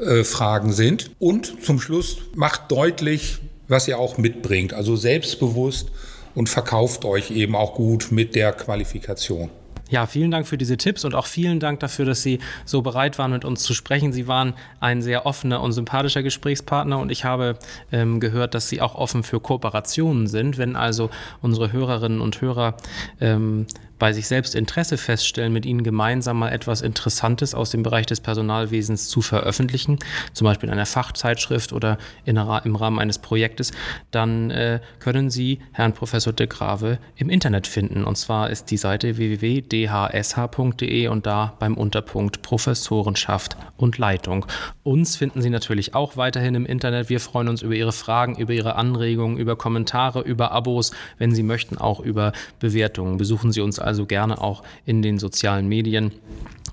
äh, 0.00 0.24
Fragen 0.24 0.72
sind. 0.72 1.10
Und 1.18 1.62
zum 1.62 1.78
Schluss 1.78 2.22
macht 2.34 2.72
deutlich, 2.72 3.36
was 3.68 3.86
ihr 3.86 3.98
auch 3.98 4.16
mitbringt. 4.16 4.72
Also 4.72 4.96
selbstbewusst 4.96 5.90
und 6.34 6.48
verkauft 6.48 7.04
euch 7.04 7.30
eben 7.30 7.54
auch 7.54 7.74
gut 7.74 8.08
mit 8.10 8.34
der 8.34 8.52
Qualifikation. 8.52 9.50
Ja, 9.90 10.06
vielen 10.06 10.30
Dank 10.30 10.46
für 10.46 10.56
diese 10.56 10.78
Tipps 10.78 11.04
und 11.04 11.14
auch 11.14 11.26
vielen 11.26 11.60
Dank 11.60 11.80
dafür, 11.80 12.06
dass 12.06 12.22
Sie 12.22 12.38
so 12.64 12.80
bereit 12.80 13.18
waren, 13.18 13.32
mit 13.32 13.44
uns 13.44 13.62
zu 13.62 13.74
sprechen. 13.74 14.12
Sie 14.12 14.26
waren 14.26 14.54
ein 14.80 15.02
sehr 15.02 15.26
offener 15.26 15.60
und 15.60 15.72
sympathischer 15.72 16.22
Gesprächspartner 16.22 16.98
und 16.98 17.12
ich 17.12 17.24
habe 17.24 17.58
ähm, 17.92 18.18
gehört, 18.18 18.54
dass 18.54 18.68
Sie 18.68 18.80
auch 18.80 18.94
offen 18.94 19.22
für 19.22 19.40
Kooperationen 19.40 20.26
sind. 20.26 20.56
Wenn 20.56 20.74
also 20.74 21.10
unsere 21.42 21.72
Hörerinnen 21.72 22.22
und 22.22 22.40
Hörer 22.40 22.76
ähm, 23.20 23.66
bei 23.98 24.12
sich 24.12 24.26
selbst 24.26 24.54
Interesse 24.54 24.98
feststellen, 24.98 25.52
mit 25.52 25.66
ihnen 25.66 25.82
gemeinsam 25.82 26.38
mal 26.38 26.50
etwas 26.50 26.82
Interessantes 26.82 27.54
aus 27.54 27.70
dem 27.70 27.82
Bereich 27.82 28.06
des 28.06 28.20
Personalwesens 28.20 29.08
zu 29.08 29.22
veröffentlichen, 29.22 29.98
zum 30.32 30.44
Beispiel 30.46 30.68
in 30.68 30.72
einer 30.72 30.86
Fachzeitschrift 30.86 31.72
oder 31.72 31.98
in, 32.24 32.36
im 32.36 32.76
Rahmen 32.76 32.98
eines 32.98 33.18
Projektes, 33.18 33.72
dann 34.10 34.50
äh, 34.50 34.80
können 34.98 35.30
Sie 35.30 35.60
Herrn 35.72 35.92
Professor 35.92 36.32
de 36.32 36.46
Grave 36.46 36.98
im 37.16 37.28
Internet 37.30 37.66
finden. 37.66 38.04
Und 38.04 38.16
zwar 38.16 38.50
ist 38.50 38.70
die 38.70 38.76
Seite 38.76 39.16
www.dhsh.de 39.16 41.08
und 41.08 41.26
da 41.26 41.54
beim 41.58 41.76
Unterpunkt 41.76 42.42
Professorenschaft 42.42 43.56
und 43.76 43.98
Leitung. 43.98 44.46
Uns 44.82 45.16
finden 45.16 45.42
Sie 45.42 45.50
natürlich 45.50 45.94
auch 45.94 46.16
weiterhin 46.16 46.54
im 46.54 46.66
Internet. 46.66 47.08
Wir 47.08 47.20
freuen 47.20 47.48
uns 47.48 47.62
über 47.62 47.74
Ihre 47.74 47.92
Fragen, 47.92 48.36
über 48.36 48.52
Ihre 48.52 48.76
Anregungen, 48.76 49.38
über 49.38 49.56
Kommentare, 49.56 50.20
über 50.20 50.52
Abos, 50.52 50.92
wenn 51.18 51.34
Sie 51.34 51.42
möchten, 51.42 51.78
auch 51.78 52.00
über 52.00 52.32
Bewertungen. 52.58 53.16
Besuchen 53.16 53.52
Sie 53.52 53.60
uns 53.60 53.78
also 53.84 54.06
gerne 54.06 54.40
auch 54.40 54.62
in 54.84 55.02
den 55.02 55.18
sozialen 55.18 55.68
Medien. 55.68 56.12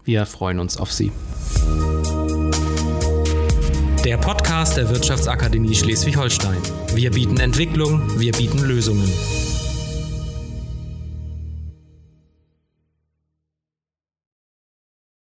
Wir 0.03 0.25
freuen 0.25 0.59
uns 0.59 0.77
auf 0.77 0.91
Sie. 0.91 1.11
Der 4.03 4.17
Podcast 4.17 4.77
der 4.77 4.89
Wirtschaftsakademie 4.89 5.75
Schleswig-Holstein. 5.75 6.57
Wir 6.95 7.11
bieten 7.11 7.39
Entwicklung, 7.39 8.19
wir 8.19 8.31
bieten 8.31 8.59
Lösungen. 8.59 9.07